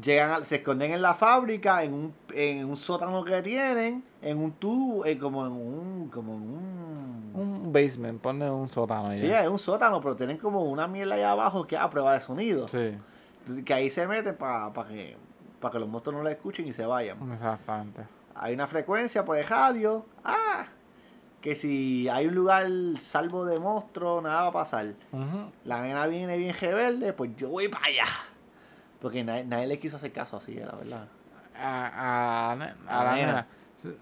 Llegan, 0.00 0.30
a- 0.30 0.44
se 0.44 0.56
esconden 0.56 0.92
en 0.92 1.00
la 1.02 1.14
fábrica, 1.14 1.82
en 1.82 1.94
un, 1.94 2.14
en 2.34 2.66
un 2.66 2.76
sótano 2.76 3.24
que 3.24 3.40
tienen, 3.42 4.04
en 4.20 4.38
un 4.38 4.52
tubo, 4.52 5.06
eh, 5.06 5.18
como 5.18 5.46
en 5.46 5.52
un, 5.52 6.08
como 6.10 6.34
en 6.34 6.42
un, 6.42 7.32
Un 7.34 7.72
basement, 7.72 8.20
ponle 8.20 8.50
un 8.50 8.68
sótano 8.68 9.08
ahí. 9.08 9.18
sí, 9.18 9.26
es 9.26 9.48
un 9.48 9.58
sótano, 9.58 10.00
pero 10.02 10.14
tienen 10.14 10.36
como 10.36 10.62
una 10.64 10.86
mierda 10.86 11.14
allá 11.14 11.30
abajo 11.32 11.66
que 11.66 11.76
es 11.76 11.80
a 11.80 11.88
prueba 11.88 12.12
de 12.12 12.20
sonido. 12.20 12.68
Sí, 12.68 12.94
Entonces, 13.40 13.64
que 13.64 13.72
ahí 13.74 13.90
se 13.90 14.06
meten 14.06 14.36
para 14.36 14.70
que, 14.86 15.16
para 15.60 15.72
que 15.72 15.78
los 15.78 15.88
monstruos 15.88 16.18
no 16.18 16.22
la 16.22 16.30
escuchen 16.32 16.68
y 16.68 16.72
se 16.74 16.84
vayan. 16.84 17.16
exactamente. 17.32 18.02
Hay 18.38 18.54
una 18.54 18.66
frecuencia 18.66 19.24
por 19.24 19.36
el 19.38 19.46
radio, 19.46 20.04
ah, 20.24 20.66
que 21.40 21.54
si 21.54 22.08
hay 22.08 22.26
un 22.26 22.34
lugar 22.34 22.66
salvo 22.96 23.44
de 23.44 23.58
monstruos, 23.58 24.22
nada 24.22 24.42
va 24.42 24.48
a 24.48 24.52
pasar. 24.52 24.94
La 25.64 25.82
nena 25.82 26.06
viene 26.06 26.36
bien 26.36 26.54
rebelde, 26.58 27.12
pues 27.12 27.34
yo 27.36 27.48
voy 27.48 27.68
para 27.68 27.86
allá. 27.86 28.04
Porque 29.00 29.22
nadie, 29.24 29.44
nadie 29.44 29.66
le 29.66 29.78
quiso 29.78 29.96
hacer 29.96 30.12
caso 30.12 30.36
así, 30.36 30.54
la 30.54 30.72
verdad. 30.72 31.06
A, 31.58 32.52
a, 32.52 32.56
la 32.56 33.04
la 33.04 33.14
nena. 33.14 33.26
nena. 33.26 33.46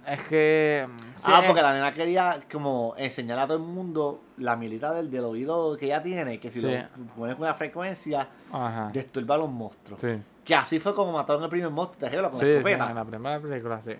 Es 0.06 0.22
que. 0.22 0.88
mm, 0.88 0.98
sí, 1.16 1.30
ah, 1.34 1.42
porque 1.46 1.60
la 1.60 1.74
nena 1.74 1.92
quería 1.92 2.40
como 2.50 2.94
enseñar 2.96 3.38
a 3.38 3.46
todo 3.46 3.58
el 3.58 3.62
mundo 3.64 4.22
la 4.38 4.56
milita 4.56 4.92
del, 4.94 5.10
del 5.10 5.24
oído 5.24 5.76
que 5.76 5.86
ella 5.86 6.02
tiene, 6.02 6.40
que 6.40 6.50
si 6.50 6.60
Sí. 6.60 6.66
lo 6.66 7.04
pones 7.16 7.34
con 7.36 7.44
una 7.44 7.54
frecuencia, 7.54 8.28
Ajá. 8.50 8.90
disturba 8.92 9.34
a 9.34 9.38
los 9.38 9.50
monstruos. 9.50 10.00
Sí. 10.00 10.16
Que 10.44 10.54
así 10.54 10.78
fue 10.80 10.94
como 10.94 11.12
mataron 11.12 11.42
el 11.42 11.50
primer 11.50 11.70
monstruo, 11.70 11.98
¿te 12.00 12.06
recuerdas? 12.06 12.30
Con 12.32 12.40
Sí, 12.40 12.46
la 12.46 12.52
sí, 12.52 12.56
escopeta. 12.58 12.88
en 12.90 12.94
la 12.96 13.04
primera 13.04 13.40
película, 13.40 13.82
sí. 13.82 13.94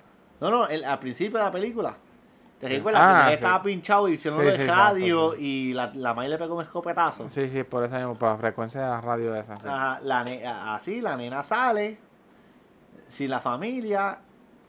No, 0.50 0.50
no, 0.50 0.68
el- 0.68 0.84
al 0.84 0.98
principio 0.98 1.38
de 1.38 1.44
la 1.44 1.50
película. 1.52 1.96
¿Te 2.60 2.68
recuerdas? 2.68 3.02
Ah, 3.04 3.22
que 3.24 3.30
sí. 3.30 3.34
estaba 3.34 3.62
pinchado 3.62 4.08
y 4.08 4.12
hicieron 4.14 4.40
Sí, 4.40 4.46
exacto, 4.46 4.72
radio 4.74 5.34
y 5.36 5.72
la, 5.74 5.90
la 5.94 6.14
madre 6.14 6.30
le 6.30 6.38
pegó 6.38 6.54
un 6.56 6.62
escopetazo. 6.62 7.28
Sí, 7.28 7.48
sí, 7.48 7.62
por 7.62 7.84
eso 7.84 7.94
mismo, 7.96 8.14
por 8.14 8.30
la 8.30 8.36
frecuencia 8.38 8.80
de 8.80 8.86
la 8.88 9.00
radio 9.00 9.34
esa. 9.34 9.54
Ajá, 9.54 10.00
la 10.02 10.20
así, 10.74 11.00
la 11.00 11.16
nena 11.16 11.42
sale 11.42 11.98
sin 13.08 13.28
la 13.30 13.40
familia, 13.40 14.18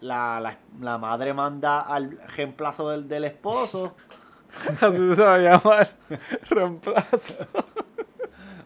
la, 0.02 0.40
la, 0.42 0.58
la 0.82 0.98
madre 0.98 1.34
manda 1.34 1.82
al 1.82 2.18
reemplazo 2.36 2.90
del, 2.90 3.08
del 3.08 3.24
esposo, 3.26 3.96
Así 4.82 5.16
se 5.16 5.22
va 5.22 5.36
a 5.36 5.38
llamar. 5.38 5.92
Reemplazo. 6.50 7.34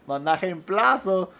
manda 0.07 0.35
reemplazo 0.37 1.31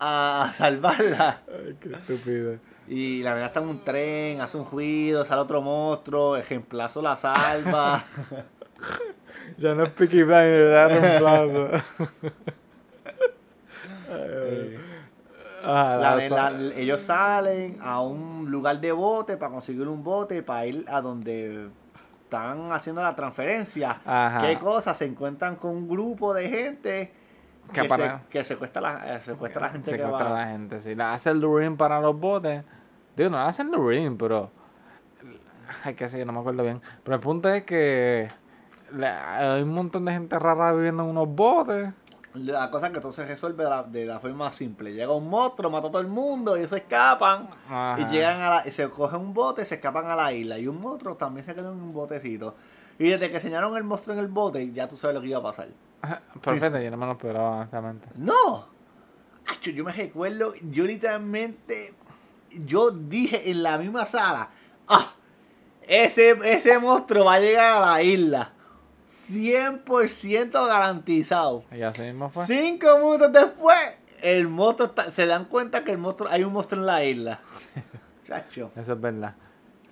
a 0.00 0.50
salvarla. 0.54 1.42
Ay, 1.48 1.76
qué 1.80 1.92
estúpido. 1.94 2.58
Y 2.86 3.22
la 3.22 3.34
nena 3.34 3.46
está 3.46 3.60
en 3.60 3.68
un 3.68 3.84
tren, 3.84 4.40
hace 4.40 4.56
un 4.56 4.70
ruido, 4.70 5.24
sale 5.24 5.40
otro 5.40 5.62
monstruo, 5.62 6.36
el 6.36 6.44
reemplazo 6.44 7.02
la 7.02 7.16
salva. 7.16 8.04
Ya 9.58 9.74
no 9.74 9.84
es 9.84 9.90
Peaky 9.90 10.22
Blinders, 10.22 11.00
reemplazo. 11.00 11.68
Eh, 14.10 14.78
Ah, 15.66 15.96
La 15.98 16.50
la 16.50 16.72
ellos 16.76 17.00
salen 17.00 17.78
a 17.80 18.00
un 18.00 18.50
lugar 18.50 18.80
de 18.80 18.92
bote 18.92 19.38
para 19.38 19.50
conseguir 19.50 19.88
un 19.88 20.04
bote 20.04 20.42
para 20.42 20.66
ir 20.66 20.84
a 20.86 21.00
donde 21.00 21.68
están 22.22 22.70
haciendo 22.70 23.02
la 23.02 23.16
transferencia. 23.16 23.98
Ajá. 24.04 24.42
¿Qué 24.46 24.58
cosa? 24.58 24.94
Se 24.94 25.06
encuentran 25.06 25.56
con 25.56 25.70
un 25.70 25.88
grupo 25.88 26.34
de 26.34 26.48
gente 26.48 27.12
Que 27.72 27.82
que, 27.82 27.88
para- 27.88 28.18
se, 28.18 28.24
que 28.28 28.44
secuestra, 28.44 28.80
la, 28.82 29.16
eh, 29.16 29.22
secuestra 29.22 29.60
la 29.62 29.70
gente 29.70 29.90
que 29.90 29.96
secuestra 29.96 30.28
va. 30.28 30.42
a 30.42 30.44
la 30.44 30.50
gente, 30.52 30.80
sí. 30.80 30.94
La 30.94 31.14
hace 31.14 31.30
el 31.30 31.74
para 31.76 32.00
los 32.00 32.18
botes. 32.18 32.62
Digo, 33.16 33.30
no 33.30 33.36
la 33.38 33.46
hacen 33.46 33.70
lurín, 33.70 34.16
pero. 34.16 34.50
Hay 35.84 35.94
que 35.94 36.08
seguir, 36.08 36.26
no 36.26 36.32
me 36.32 36.40
acuerdo 36.40 36.62
bien. 36.62 36.80
Pero 37.02 37.14
el 37.16 37.20
punto 37.20 37.48
es 37.48 37.64
que. 37.64 38.28
la- 38.92 39.54
hay 39.54 39.62
un 39.62 39.72
montón 39.72 40.04
de 40.04 40.12
gente 40.12 40.38
rara 40.38 40.72
viviendo 40.72 41.02
en 41.04 41.10
unos 41.10 41.28
botes. 41.28 41.90
La 42.34 42.68
cosa 42.68 42.88
es 42.88 42.92
que 42.92 42.98
todo 43.00 43.12
se 43.12 43.24
resuelve 43.24 43.62
de 43.62 43.70
la, 43.70 43.82
de 43.84 44.06
la 44.06 44.18
forma 44.18 44.50
simple. 44.52 44.92
Llega 44.92 45.12
un 45.12 45.30
monstruo, 45.30 45.70
mata 45.70 45.86
a 45.86 45.90
todo 45.92 46.00
el 46.00 46.08
mundo, 46.08 46.56
y 46.56 46.60
ellos 46.60 46.70
se 46.70 46.78
escapan. 46.78 47.48
Ajá. 47.68 47.96
Y 48.00 48.06
llegan 48.06 48.40
a 48.40 48.50
la, 48.50 48.66
y 48.68 48.72
se 48.72 48.88
cogen 48.90 49.20
un 49.20 49.32
bote 49.32 49.62
y 49.62 49.64
se 49.64 49.76
escapan 49.76 50.06
a 50.06 50.16
la 50.16 50.32
isla. 50.32 50.58
Y 50.58 50.66
un 50.66 50.80
monstruo 50.80 51.14
también 51.14 51.46
se 51.46 51.54
queda 51.54 51.68
en 51.70 51.76
un 51.76 51.92
botecito. 51.92 52.56
Y 52.98 53.08
desde 53.10 53.30
que 53.30 53.36
enseñaron 53.36 53.76
el 53.76 53.84
monstruo 53.84 54.14
en 54.14 54.20
el 54.20 54.28
bote, 54.28 54.72
ya 54.72 54.88
tú 54.88 54.96
sabes 54.96 55.14
lo 55.14 55.20
que 55.22 55.28
iba 55.28 55.38
a 55.38 55.42
pasar. 55.42 55.68
Perfecto, 56.42 56.80
yo 56.80 56.90
no 56.90 56.96
me 56.96 57.06
lo 57.06 57.12
esperaba, 57.12 57.56
honestamente. 57.58 58.08
¡No! 58.16 58.66
Acho, 59.46 59.70
yo 59.70 59.84
me 59.84 59.92
recuerdo, 59.92 60.54
yo 60.70 60.84
literalmente, 60.84 61.94
yo 62.50 62.90
dije 62.90 63.50
en 63.50 63.62
la 63.62 63.76
misma 63.78 64.06
sala, 64.06 64.48
¡ah! 64.88 65.12
Ese, 65.86 66.30
ese 66.44 66.78
monstruo 66.78 67.26
va 67.26 67.34
a 67.34 67.40
llegar 67.40 67.76
a 67.76 67.80
la 67.92 68.02
isla. 68.02 68.52
100% 69.30 70.66
garantizado. 70.66 71.64
Y 71.72 71.82
así 71.82 72.02
mismo 72.02 72.30
fue. 72.30 72.46
Cinco 72.46 72.98
minutos 72.98 73.32
después, 73.32 73.78
el 74.22 74.48
monstruo 74.48 74.88
está- 74.88 75.10
se 75.10 75.26
dan 75.26 75.44
cuenta 75.46 75.84
que 75.84 75.92
el 75.92 75.98
monstruo, 75.98 76.28
hay 76.30 76.44
un 76.44 76.52
monstruo 76.52 76.80
en 76.80 76.86
la 76.86 77.04
isla. 77.04 77.40
Chacho. 78.24 78.70
Eso 78.76 78.92
es 78.94 79.00
verdad. 79.00 79.34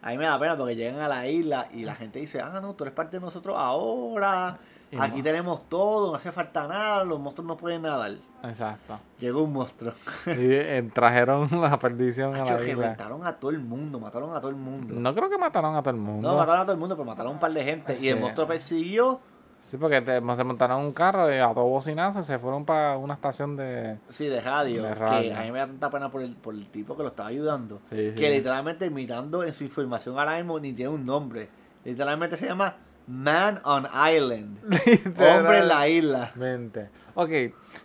A 0.00 0.10
mí 0.10 0.18
me 0.18 0.24
da 0.24 0.38
pena 0.38 0.56
porque 0.56 0.74
llegan 0.74 1.00
a 1.00 1.08
la 1.08 1.26
isla 1.28 1.68
y 1.72 1.82
la 1.84 1.94
gente 1.94 2.18
dice, 2.18 2.40
ah, 2.40 2.58
no, 2.60 2.74
tú 2.74 2.84
eres 2.84 2.94
parte 2.94 3.18
de 3.18 3.20
nosotros 3.20 3.54
ahora. 3.56 4.58
Aquí 5.00 5.18
mo- 5.18 5.22
tenemos 5.22 5.68
todo, 5.68 6.10
no 6.10 6.16
hace 6.16 6.30
falta 6.32 6.66
nada, 6.66 7.04
los 7.04 7.18
monstruos 7.20 7.46
no 7.48 7.56
pueden 7.56 7.82
nadar. 7.82 8.12
Exacto. 8.44 8.98
Llegó 9.18 9.42
un 9.44 9.52
monstruo. 9.52 9.92
Y 10.26 10.30
eh, 10.52 10.90
trajeron 10.92 11.48
la 11.60 11.78
perdición 11.78 12.34
a 12.34 12.38
la 12.44 12.44
isla. 12.44 12.56
reventaron 12.58 13.26
a 13.26 13.34
todo 13.36 13.50
el 13.50 13.60
mundo, 13.60 13.98
mataron 14.00 14.34
a 14.36 14.40
todo 14.40 14.50
el 14.50 14.56
mundo. 14.56 14.94
No, 14.94 15.00
No 15.00 15.14
creo 15.14 15.30
que 15.30 15.38
mataron 15.38 15.74
a 15.76 15.82
todo 15.82 15.90
el 15.94 16.00
mundo. 16.00 16.36
mataron 16.36 16.60
a 16.60 16.64
todo 16.64 16.72
el 16.72 16.78
mundo, 16.78 16.96
pero 16.96 17.06
mataron 17.06 17.30
a 17.32 17.34
un 17.34 17.40
par 17.40 17.52
de 17.52 17.64
gente. 17.64 17.96
Y 18.00 18.08
el 18.08 18.20
monstruo 18.20 18.46
persiguió. 18.46 19.20
Sí, 19.60 19.76
porque 19.76 20.00
te- 20.00 20.14
se 20.16 20.44
montaron 20.44 20.80
un 20.84 20.92
carro 20.92 21.32
y 21.32 21.38
a 21.38 21.54
todo 21.54 21.64
bocinazo 21.66 22.18
y 22.18 22.24
se 22.24 22.36
fueron 22.36 22.64
para 22.64 22.98
una 22.98 23.14
estación 23.14 23.54
de... 23.56 23.96
Sí, 24.08 24.26
de 24.26 24.40
radio, 24.40 24.82
De 24.82 24.92
radio. 24.92 25.30
Que 25.30 25.36
a 25.36 25.42
mí 25.44 25.52
me 25.52 25.60
da 25.60 25.66
tanta 25.68 25.88
pena 25.88 26.10
por 26.10 26.20
el, 26.20 26.34
por 26.34 26.52
el 26.52 26.66
tipo 26.66 26.96
que 26.96 27.04
lo 27.04 27.10
estaba 27.10 27.28
ayudando. 27.28 27.80
Sí, 27.88 28.10
sí. 28.10 28.18
Que 28.18 28.28
literalmente 28.30 28.90
mirando 28.90 29.44
en 29.44 29.52
su 29.52 29.62
información 29.62 30.18
ahora 30.18 30.36
mismo 30.36 30.58
ni 30.58 30.72
tiene 30.72 30.90
un 30.90 31.06
nombre. 31.06 31.48
Literalmente 31.84 32.36
se 32.36 32.46
llama 32.48 32.74
Man 33.06 33.60
on 33.64 33.86
Island. 33.86 34.58
Hombre 35.18 35.58
en 35.58 35.68
la 35.68 35.88
isla. 35.88 36.32
Mente. 36.36 36.88
Ok, 37.14 37.30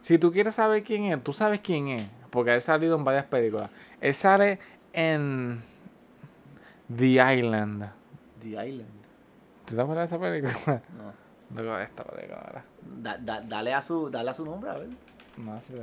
si 0.01 0.17
tú 0.17 0.31
quieres 0.31 0.55
saber 0.55 0.83
quién 0.83 1.05
es, 1.05 1.23
tú 1.23 1.33
sabes 1.33 1.59
quién 1.61 1.87
es, 1.89 2.03
porque 2.29 2.51
él 2.51 2.57
ha 2.57 2.61
salido 2.61 2.95
en 2.95 3.03
varias 3.03 3.25
películas. 3.25 3.69
Él 3.99 4.13
sale 4.13 4.59
en 4.93 5.61
The 6.95 7.05
Island. 7.35 7.89
The 8.41 8.49
Island. 8.49 8.89
¿Tú 9.65 9.75
te 9.75 9.81
acuerdas 9.81 10.09
de 10.09 10.15
esa 10.15 10.23
película? 10.23 10.81
No. 10.97 11.27
No 11.49 11.79
esta 11.79 12.03
película, 12.03 12.41
¿verdad? 12.45 12.63
Da- 12.81 13.17
da- 13.17 13.39
dale, 13.41 13.73
a 13.73 13.81
su, 13.81 14.09
dale 14.09 14.31
a 14.31 14.33
su 14.33 14.43
nombre, 14.43 14.69
a 14.69 14.73
ver. 14.79 14.89
No 15.37 15.61
sé. 15.61 15.81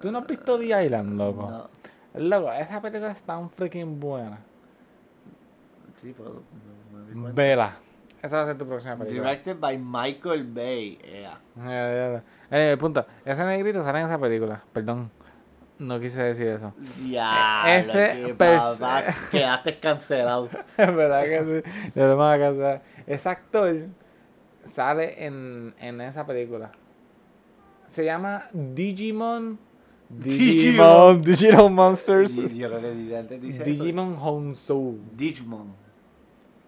¿Tú 0.00 0.10
no 0.10 0.18
has 0.18 0.26
visto 0.26 0.58
The 0.58 0.84
Island, 0.84 1.16
loco? 1.16 1.50
No. 1.50 1.68
Loco, 2.14 2.52
esa 2.52 2.80
película 2.80 3.12
es 3.12 3.22
tan 3.22 3.50
freaking 3.50 3.98
buena. 3.98 4.38
Sí, 5.96 6.14
pero 6.16 6.42
no 7.14 7.20
me. 7.20 7.32
Vela. 7.32 7.76
Esa 8.22 8.36
va 8.36 8.42
a 8.42 8.46
ser 8.46 8.58
tu 8.58 8.66
próxima 8.66 8.96
película. 8.96 9.30
Directed 9.30 9.56
by 9.58 9.78
Michael 9.78 10.44
Bay. 10.44 10.96
Yeah. 10.96 11.40
Eh, 11.68 12.22
eh, 12.50 12.76
punto. 12.78 13.04
Ese 13.24 13.44
negrito 13.44 13.82
sale 13.82 14.00
en 14.00 14.06
esa 14.06 14.18
película. 14.18 14.62
Perdón. 14.72 15.10
No 15.78 15.98
quise 15.98 16.22
decir 16.22 16.46
eso. 16.46 16.72
Ya, 17.10 17.64
Ese 17.76 18.22
ese 18.22 18.34
papá, 18.34 19.02
quedaste 19.32 19.80
cancelado. 19.80 20.48
Es 20.76 20.94
verdad 20.94 21.24
que 21.24 21.62
sí. 21.64 21.90
Ya 21.96 22.06
lo 22.06 22.16
vamos 22.16 22.36
a 22.36 22.38
casar. 22.38 22.82
Ese 23.06 23.28
actor 23.28 23.76
sale 24.70 25.26
en, 25.26 25.74
en 25.80 26.00
esa 26.00 26.24
película. 26.24 26.70
Se 27.88 28.04
llama 28.04 28.48
Digimon. 28.52 29.58
Digimon. 30.18 31.22
Digimon. 31.22 31.72
Monsters. 31.74 32.36
Y 32.38 32.56
yo 32.58 32.68
creo 32.68 32.80
que 32.80 33.16
antes 33.16 33.40
dice 33.42 33.62
eso. 33.62 33.70
Digimon 33.70 34.16
Honso. 34.20 34.94
Digimon. 35.16 35.74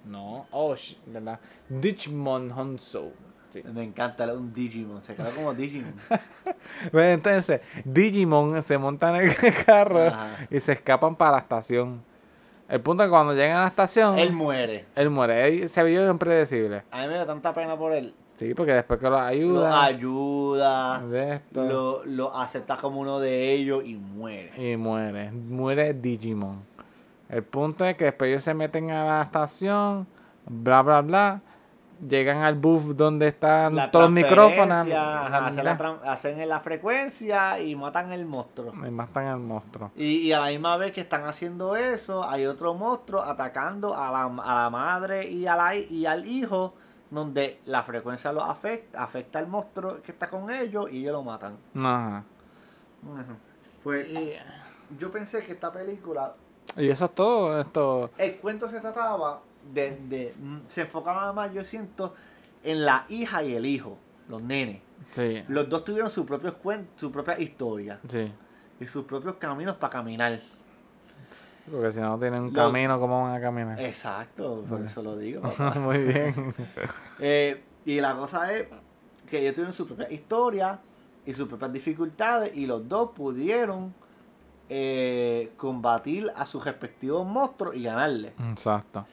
No. 0.04 0.46
Oh, 0.50 0.72
sh- 0.74 0.96
¿verdad? 1.06 1.38
Digimon 1.68 2.50
Honso. 2.52 3.12
Sí. 3.50 3.62
Me 3.72 3.84
encanta 3.84 4.32
un 4.32 4.52
Digimon. 4.52 5.02
Se 5.04 5.14
quedó 5.14 5.30
como 5.30 5.54
Digimon. 5.54 5.94
Bueno, 6.92 7.10
entonces, 7.10 7.60
Digimon 7.84 8.60
se 8.62 8.76
montan 8.78 9.16
en 9.16 9.22
el 9.30 9.34
carro 9.66 10.08
Ajá. 10.08 10.46
y 10.50 10.58
se 10.60 10.72
escapan 10.72 11.14
para 11.16 11.32
la 11.32 11.38
estación. 11.38 12.02
El 12.68 12.80
punto 12.80 13.02
es 13.02 13.06
que 13.08 13.10
cuando 13.10 13.34
llegan 13.34 13.58
a 13.58 13.62
la 13.62 13.66
estación, 13.68 14.18
Él 14.18 14.28
él, 14.28 14.32
muere. 14.32 14.84
muere. 15.10 15.46
Él 15.62 15.68
se 15.68 15.82
vio 15.84 16.10
impredecible. 16.10 16.82
A 16.90 17.02
mí 17.02 17.08
me 17.08 17.14
da 17.14 17.26
tanta 17.26 17.54
pena 17.54 17.76
por 17.76 17.92
él. 17.92 18.14
Sí, 18.44 18.54
porque 18.54 18.72
después 18.74 18.98
que 19.00 19.06
lo 19.06 19.12
Lo 19.12 19.18
ayuda, 19.20 19.84
ayuda. 19.84 20.98
de 21.00 21.34
esto, 21.36 21.64
Lo, 21.64 22.04
lo 22.04 22.36
acepta 22.36 22.76
como 22.76 23.00
uno 23.00 23.18
de 23.20 23.52
ellos 23.52 23.82
y 23.84 23.94
muere. 23.94 24.52
y 24.72 24.76
muere. 24.76 25.30
Muere 25.32 25.94
Digimon. 25.94 26.62
El 27.28 27.42
punto 27.42 27.84
es 27.86 27.96
que 27.96 28.04
después 28.04 28.28
ellos 28.28 28.44
se 28.44 28.52
meten 28.54 28.90
a 28.90 29.04
la 29.04 29.22
estación, 29.22 30.06
bla, 30.46 30.82
bla, 30.82 31.00
bla. 31.00 31.40
Llegan 32.06 32.42
al 32.42 32.56
booth 32.56 32.94
donde 32.96 33.28
están 33.28 33.76
La 33.76 33.90
todos 33.90 34.06
los 34.06 34.12
micrófonos. 34.12 34.76
ajá, 34.92 35.46
hacen, 35.46 35.64
la 35.64 36.00
hacen 36.04 36.48
la 36.48 36.60
frecuencia 36.60 37.58
y 37.60 37.74
matan 37.76 38.12
el 38.12 38.26
monstruo. 38.26 38.72
Y 38.74 38.90
matan 38.90 39.26
al 39.28 39.38
monstruo. 39.38 39.90
Y, 39.96 40.18
y 40.18 40.32
a 40.32 40.40
la 40.40 40.48
misma 40.48 40.76
vez 40.76 40.92
que 40.92 41.00
están 41.00 41.24
haciendo 41.24 41.76
eso, 41.76 42.28
hay 42.28 42.44
otro 42.46 42.74
monstruo 42.74 43.22
atacando 43.22 43.96
a 43.96 44.10
la, 44.10 44.24
a 44.24 44.64
la 44.64 44.70
madre 44.70 45.30
y, 45.30 45.46
a 45.46 45.74
y 45.76 46.04
al 46.04 46.26
hijo, 46.26 46.74
donde 47.14 47.60
la 47.66 47.82
frecuencia 47.82 48.32
lo 48.32 48.42
afecta, 48.42 49.02
afecta 49.02 49.38
al 49.38 49.46
monstruo 49.46 50.02
que 50.02 50.12
está 50.12 50.28
con 50.28 50.50
ellos 50.50 50.90
y 50.90 50.98
ellos 51.00 51.12
lo 51.12 51.22
matan. 51.22 51.56
Ajá. 51.74 52.24
Pues 53.82 54.08
Y, 54.08 54.32
yo 54.98 55.10
pensé 55.10 55.44
que 55.44 55.52
esta 55.52 55.72
película, 55.72 56.34
y 56.76 56.88
eso 56.88 57.04
es 57.06 57.14
todo. 57.14 57.60
Esto. 57.60 58.10
el 58.18 58.36
cuento 58.38 58.68
se 58.68 58.80
trataba 58.80 59.40
de, 59.72 59.96
de 60.08 60.34
mm, 60.38 60.58
se 60.66 60.82
enfocaba 60.82 61.32
más, 61.32 61.52
yo 61.52 61.62
siento, 61.64 62.14
en 62.62 62.84
la 62.84 63.04
hija 63.08 63.42
y 63.42 63.54
el 63.54 63.66
hijo, 63.66 63.98
los 64.28 64.42
nenes. 64.42 64.80
Sí. 65.12 65.44
Los 65.48 65.68
dos 65.68 65.84
tuvieron 65.84 66.10
sus 66.10 66.24
propios 66.26 66.54
cuentos, 66.54 66.98
su 66.98 67.12
propia 67.12 67.38
historia 67.38 68.00
Sí. 68.08 68.32
y 68.80 68.86
sus 68.86 69.04
propios 69.04 69.34
caminos 69.36 69.76
para 69.76 69.92
caminar. 69.92 70.40
Porque 71.70 71.92
si 71.92 72.00
no 72.00 72.18
tienen 72.18 72.42
un 72.44 72.52
Lo- 72.52 72.62
camino, 72.66 73.00
¿cómo 73.00 73.22
van 73.22 73.34
a 73.36 73.40
caminar? 73.40 73.80
Exacto, 73.80 74.64
por 74.68 74.82
eso 74.82 75.02
lo 75.02 75.16
digo. 75.16 75.42
Muy 75.80 75.98
bien. 76.04 76.54
Eh, 77.20 77.62
y 77.84 78.00
la 78.00 78.14
cosa 78.16 78.52
es 78.52 78.66
que 79.30 79.38
ellos 79.40 79.54
tuvieron 79.54 79.72
su 79.72 79.86
propia 79.86 80.10
historia 80.10 80.80
y 81.24 81.32
sus 81.32 81.48
propias 81.48 81.72
dificultades 81.72 82.54
y 82.56 82.66
los 82.66 82.86
dos 82.88 83.10
pudieron 83.10 83.94
eh, 84.68 85.52
combatir 85.56 86.30
a 86.36 86.44
sus 86.46 86.64
respectivos 86.64 87.26
monstruos 87.26 87.76
y 87.76 87.84
ganarle. 87.84 88.34
Exacto. 88.50 89.06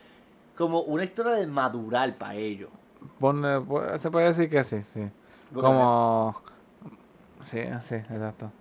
Como 0.58 0.82
una 0.82 1.04
historia 1.04 1.34
de 1.34 1.48
madurar 1.48 2.16
para 2.18 2.36
ellos. 2.36 2.70
Ponle- 3.20 3.66
pu- 3.66 3.98
se 3.98 4.10
puede 4.12 4.28
decir 4.28 4.50
que 4.50 4.64
sí, 4.64 4.82
sí. 4.82 5.08
Como... 5.54 6.42
Sí, 7.42 7.60
sí, 7.88 7.96
exacto. 7.96 8.52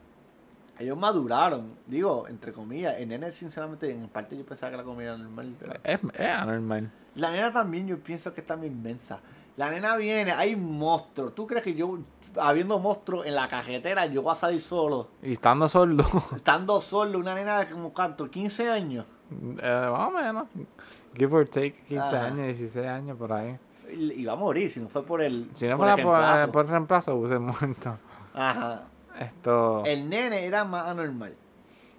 Ellos 0.81 0.97
maduraron, 0.97 1.75
digo, 1.87 2.27
entre 2.29 2.53
comillas. 2.53 2.97
El 2.99 3.11
nene, 3.11 3.31
sinceramente, 3.33 3.91
en 3.91 4.09
parte 4.09 4.37
yo 4.37 4.45
pensaba 4.47 4.71
que 4.73 4.79
la 4.79 4.83
comida 4.85 5.09
era 5.15 5.19
normal. 5.19 5.55
pero- 5.59 5.75
Es, 5.85 6.01
es 6.15 6.27
anormal. 6.29 6.91
La 7.17 7.31
nena 7.31 7.53
también, 7.53 7.87
yo 7.87 7.99
pienso 7.99 8.33
que 8.35 8.41
está 8.41 8.57
bien 8.57 8.73
inmensa. 8.73 9.21
La 9.57 9.69
nena 9.71 9.97
viene, 9.97 10.33
hay 10.33 10.57
monstruos. 10.57 11.35
¿Tú 11.35 11.47
crees 11.47 11.63
que 11.63 11.75
yo, 11.75 11.99
habiendo 12.41 12.79
monstruos 12.79 13.27
en 13.27 13.35
la 13.35 13.47
carretera, 13.49 14.07
yo 14.07 14.23
voy 14.23 14.33
a 14.33 14.37
salir 14.37 14.61
solo? 14.61 15.09
Y 15.23 15.33
estando 15.33 15.69
sordo, 15.69 16.05
Estando 16.35 16.81
solo, 16.81 17.19
una 17.19 17.35
nena 17.35 17.59
de 17.61 17.67
como 17.71 17.93
cuánto, 17.93 18.31
15 18.31 18.71
años. 18.71 19.05
eh, 19.31 19.89
más 19.93 20.09
o 20.09 20.11
menos. 20.11 20.47
Give 21.15 21.37
or 21.37 21.47
take 21.47 21.75
15 21.89 21.99
Ajá. 21.99 22.25
años, 22.27 22.47
16 22.47 22.87
años 22.87 23.19
por 23.19 23.33
ahí. 23.33 23.59
Va 24.27 24.33
a 24.33 24.37
morir, 24.37 24.71
si 24.71 24.81
no 24.81 24.89
fue 24.89 25.05
por 25.05 25.21
el. 25.21 25.51
Si 25.53 25.67
no 25.67 25.77
por 25.77 25.89
el 25.89 25.95
fuera 25.95 26.05
por, 26.07 26.15
reemplazo. 26.21 26.53
por 26.53 26.69
reemplazo, 26.69 27.15
hubiese 27.17 27.39
muerto. 27.41 27.99
Ajá. 28.33 28.85
Esto, 29.21 29.85
El 29.85 30.09
nene 30.09 30.45
era 30.45 30.65
más 30.65 30.89
anormal. 30.89 31.35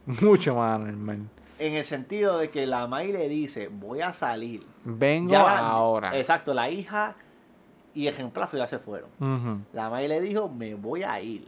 mucho 0.06 0.56
más 0.56 0.76
anormal. 0.76 1.20
En 1.60 1.76
el 1.76 1.86
sentido 1.86 2.38
de 2.40 2.50
que 2.50 2.66
la 2.66 2.88
May 2.88 3.12
le 3.12 3.30
dice, 3.30 3.68
voy 3.72 4.02
a 4.02 4.14
salir. 4.14 4.66
Vengo 4.84 5.32
Ya- 5.32 5.60
ahora. 5.60 6.18
Exacto, 6.18 6.54
la 6.56 6.70
hija 6.72 7.16
y 7.94 8.08
el 8.08 8.16
reemplazo 8.16 8.58
ya 8.58 8.66
se 8.68 8.80
fueron. 8.80 9.10
La 9.74 9.90
May 9.90 10.08
le 10.08 10.20
dijo, 10.22 10.50
me 10.50 10.74
voy 10.74 11.04
a 11.04 11.22
ir. 11.22 11.48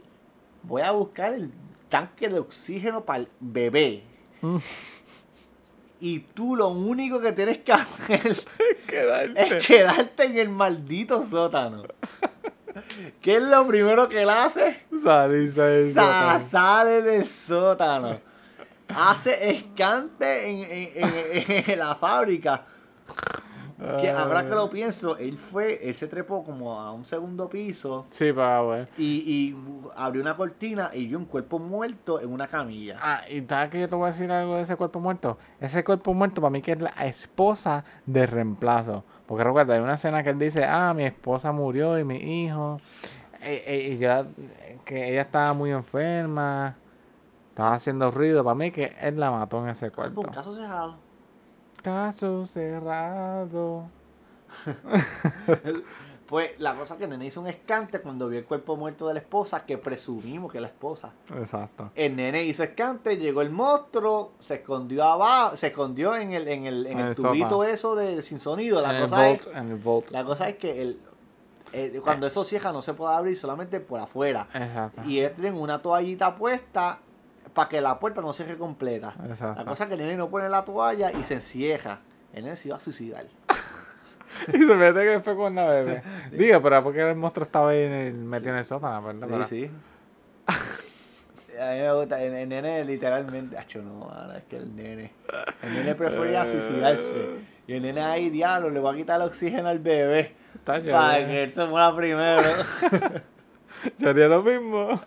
Voy 0.62 0.82
a 0.82 0.92
buscar 0.92 1.34
el 1.34 1.50
tanque 1.88 2.28
de 2.28 2.38
oxígeno 2.38 3.04
para 3.04 3.20
el 3.20 3.28
bebé. 3.40 4.04
Mm. 4.40 4.56
Y 6.00 6.20
tú 6.20 6.54
lo 6.54 6.68
único 6.68 7.20
que 7.20 7.32
tienes 7.32 7.58
que 7.58 7.72
hacer 7.72 8.36
Quedarte. 8.86 9.58
es 9.58 9.66
quedarte 9.66 10.24
en 10.24 10.38
el 10.38 10.48
maldito 10.50 11.22
sótano. 11.22 11.82
¿Qué 13.20 13.36
es 13.36 13.42
lo 13.42 13.66
primero 13.66 14.08
que 14.08 14.22
él 14.22 14.30
hace? 14.30 14.82
Salirse 15.02 15.62
del 15.62 15.94
Sa- 15.94 16.02
sótano. 16.02 16.48
sale 16.50 17.02
del 17.02 17.26
sótano. 17.26 18.20
Hace 18.88 19.50
escante 19.50 20.48
en, 20.48 20.58
en- 20.70 21.44
en- 21.48 21.70
en 21.70 21.78
la 21.78 21.94
fábrica. 21.94 22.64
Que 24.00 24.08
ahora 24.10 24.44
que 24.44 24.50
lo 24.54 24.70
pienso, 24.70 25.16
él 25.18 25.36
fue, 25.36 25.80
él 25.88 25.94
se 25.96 26.06
trepó 26.06 26.44
como 26.44 26.80
a 26.80 26.92
un 26.92 27.04
segundo 27.04 27.48
piso 27.48 28.06
Sí, 28.10 28.32
para 28.32 28.62
ver. 28.62 28.88
y, 28.96 29.04
y 29.04 29.56
abrió 29.96 30.22
una 30.22 30.36
cortina 30.36 30.90
y 30.94 31.06
vio 31.06 31.18
un 31.18 31.24
cuerpo 31.24 31.58
muerto 31.58 32.20
en 32.20 32.32
una 32.32 32.46
camilla. 32.46 32.96
Ah, 33.00 33.22
y 33.28 33.42
sabes 33.42 33.70
que 33.70 33.80
yo 33.80 33.88
te 33.88 33.96
voy 33.96 34.04
a 34.08 34.12
decir 34.12 34.30
algo 34.30 34.54
de 34.56 34.62
ese 34.62 34.76
cuerpo 34.76 35.00
muerto. 35.00 35.38
Ese 35.60 35.82
cuerpo 35.82 36.14
muerto 36.14 36.40
para 36.40 36.50
mí 36.50 36.62
que 36.62 36.72
es 36.72 36.80
la 36.80 36.90
esposa 37.04 37.84
de 38.06 38.26
reemplazo. 38.26 39.04
Porque 39.26 39.42
recuerda, 39.42 39.74
hay 39.74 39.80
una 39.80 39.94
escena 39.94 40.22
que 40.22 40.30
él 40.30 40.38
dice, 40.38 40.64
ah, 40.64 40.94
mi 40.94 41.04
esposa 41.04 41.50
murió 41.50 41.98
y 41.98 42.04
mi 42.04 42.44
hijo. 42.44 42.80
Eh, 43.42 43.64
eh, 43.66 43.88
y 43.92 43.98
ya, 43.98 44.20
eh, 44.20 44.78
que 44.84 45.10
ella 45.10 45.22
estaba 45.22 45.52
muy 45.52 45.70
enferma. 45.72 46.76
Estaba 47.50 47.72
haciendo 47.72 48.10
ruido. 48.10 48.42
Para 48.44 48.54
mí 48.54 48.70
que 48.70 48.94
él 49.00 49.18
la 49.18 49.30
mató 49.30 49.62
en 49.62 49.70
ese 49.70 49.90
cuerpo. 49.90 50.20
Un 50.22 50.28
caso 50.28 50.54
cerrado. 50.54 50.96
Caso 51.84 52.46
cerrado. 52.46 53.84
Pues 56.26 56.58
la 56.58 56.74
cosa 56.74 56.96
que 56.96 57.06
nene 57.06 57.26
hizo 57.26 57.42
un 57.42 57.48
escante 57.48 58.00
cuando 58.00 58.30
vio 58.30 58.38
el 58.38 58.46
cuerpo 58.46 58.76
muerto 58.76 59.06
de 59.06 59.12
la 59.12 59.20
esposa, 59.20 59.66
que 59.66 59.76
presumimos 59.76 60.50
que 60.50 60.56
es 60.56 60.62
la 60.62 60.68
esposa. 60.68 61.12
Exacto. 61.36 61.90
El 61.94 62.16
nene 62.16 62.42
hizo 62.44 62.62
escante, 62.62 63.18
llegó 63.18 63.42
el 63.42 63.50
monstruo, 63.50 64.32
se 64.38 64.54
escondió 64.54 65.04
abajo, 65.04 65.58
se 65.58 65.66
escondió 65.66 66.16
en 66.16 66.32
el, 66.32 66.48
en 66.48 66.64
el, 66.64 66.86
en 66.86 66.98
el 66.98 67.08
el 67.08 67.16
tubito 67.16 67.62
eso 67.62 67.94
de 67.94 68.22
sin 68.22 68.38
sonido. 68.38 68.80
La 68.80 68.90
en, 68.90 68.96
el 68.96 69.02
cosa 69.02 69.28
es, 69.28 69.46
en 69.48 69.70
el 69.70 70.04
la 70.10 70.24
cosa 70.24 70.48
es 70.48 70.56
que 70.56 70.80
el, 70.80 70.98
eh, 71.74 72.00
cuando 72.02 72.26
eso 72.26 72.42
cierra 72.44 72.72
no 72.72 72.80
se 72.80 72.94
puede 72.94 73.14
abrir 73.14 73.36
solamente 73.36 73.78
por 73.80 74.00
afuera. 74.00 74.48
Exacto. 74.54 75.04
Y 75.04 75.18
ellos 75.18 75.32
tienen 75.34 75.54
una 75.54 75.82
toallita 75.82 76.34
puesta 76.34 77.00
para 77.54 77.68
que 77.68 77.80
la 77.80 77.98
puerta 77.98 78.20
no 78.20 78.32
cierre 78.32 78.58
completa. 78.58 79.14
Exacto. 79.28 79.62
La 79.62 79.64
cosa 79.64 79.84
es 79.84 79.88
que 79.88 79.94
el 79.94 80.00
nene 80.00 80.16
no 80.16 80.28
pone 80.28 80.48
la 80.48 80.64
toalla 80.64 81.12
y 81.12 81.24
se 81.24 81.34
encierra. 81.34 82.00
El 82.32 82.44
nene 82.44 82.56
se 82.56 82.68
iba 82.68 82.76
a 82.76 82.80
suicidar. 82.80 83.26
Y 84.48 84.64
se 84.64 84.74
mete 84.74 84.98
que 85.00 85.10
después 85.10 85.36
con 85.36 85.54
la 85.54 85.64
bebé. 85.68 86.02
Digo, 86.32 86.60
pero 86.60 86.82
porque 86.82 87.08
el 87.08 87.14
monstruo 87.14 87.44
estaba 87.46 87.70
ahí 87.70 87.84
en 87.84 87.92
el, 87.92 88.14
metido 88.14 88.50
en 88.50 88.58
el 88.58 88.64
sótano, 88.64 89.00
¿verdad? 89.00 89.28
Pero- 89.30 89.46
Sí, 89.46 89.70
sí. 89.70 89.70
A 91.56 91.70
mí 91.72 91.78
me 91.78 91.92
gusta, 91.94 92.20
el, 92.20 92.34
el 92.34 92.48
nene 92.48 92.84
literalmente, 92.84 93.56
acho 93.56 93.80
no, 93.80 94.06
mano, 94.06 94.32
es 94.32 94.42
que 94.42 94.56
el 94.56 94.74
nene, 94.74 95.12
el 95.62 95.72
nene 95.72 95.94
prefería 95.94 96.44
suicidarse. 96.46 97.28
Y 97.68 97.74
el 97.74 97.82
nene 97.82 98.02
ahí, 98.02 98.28
diablo, 98.28 98.70
le 98.70 98.80
va 98.80 98.90
a 98.92 98.96
quitar 98.96 99.20
el 99.20 99.28
oxígeno 99.28 99.68
al 99.68 99.78
bebé. 99.78 100.34
Está 100.56 100.82
Para 100.82 101.24
que 101.24 101.44
él 101.44 101.50
se 101.52 101.64
muera 101.66 101.94
primero. 101.94 102.42
Yo 103.98 104.10
haría 104.10 104.26
lo 104.26 104.42
mismo. 104.42 105.00